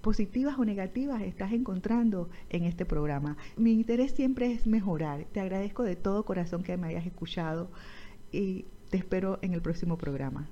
positivas 0.00 0.58
o 0.58 0.64
negativas 0.64 1.22
estás 1.22 1.52
encontrando 1.52 2.30
en 2.48 2.64
este 2.64 2.84
programa. 2.84 3.36
Mi 3.56 3.72
interés 3.72 4.12
siempre 4.12 4.52
es 4.52 4.66
mejorar. 4.66 5.26
Te 5.32 5.40
agradezco 5.40 5.82
de 5.82 5.96
todo 5.96 6.24
corazón 6.24 6.62
que 6.62 6.76
me 6.76 6.88
hayas 6.88 7.06
escuchado 7.06 7.70
y 8.32 8.66
te 8.90 8.98
espero 8.98 9.38
en 9.42 9.54
el 9.54 9.62
próximo 9.62 9.96
programa. 9.98 10.48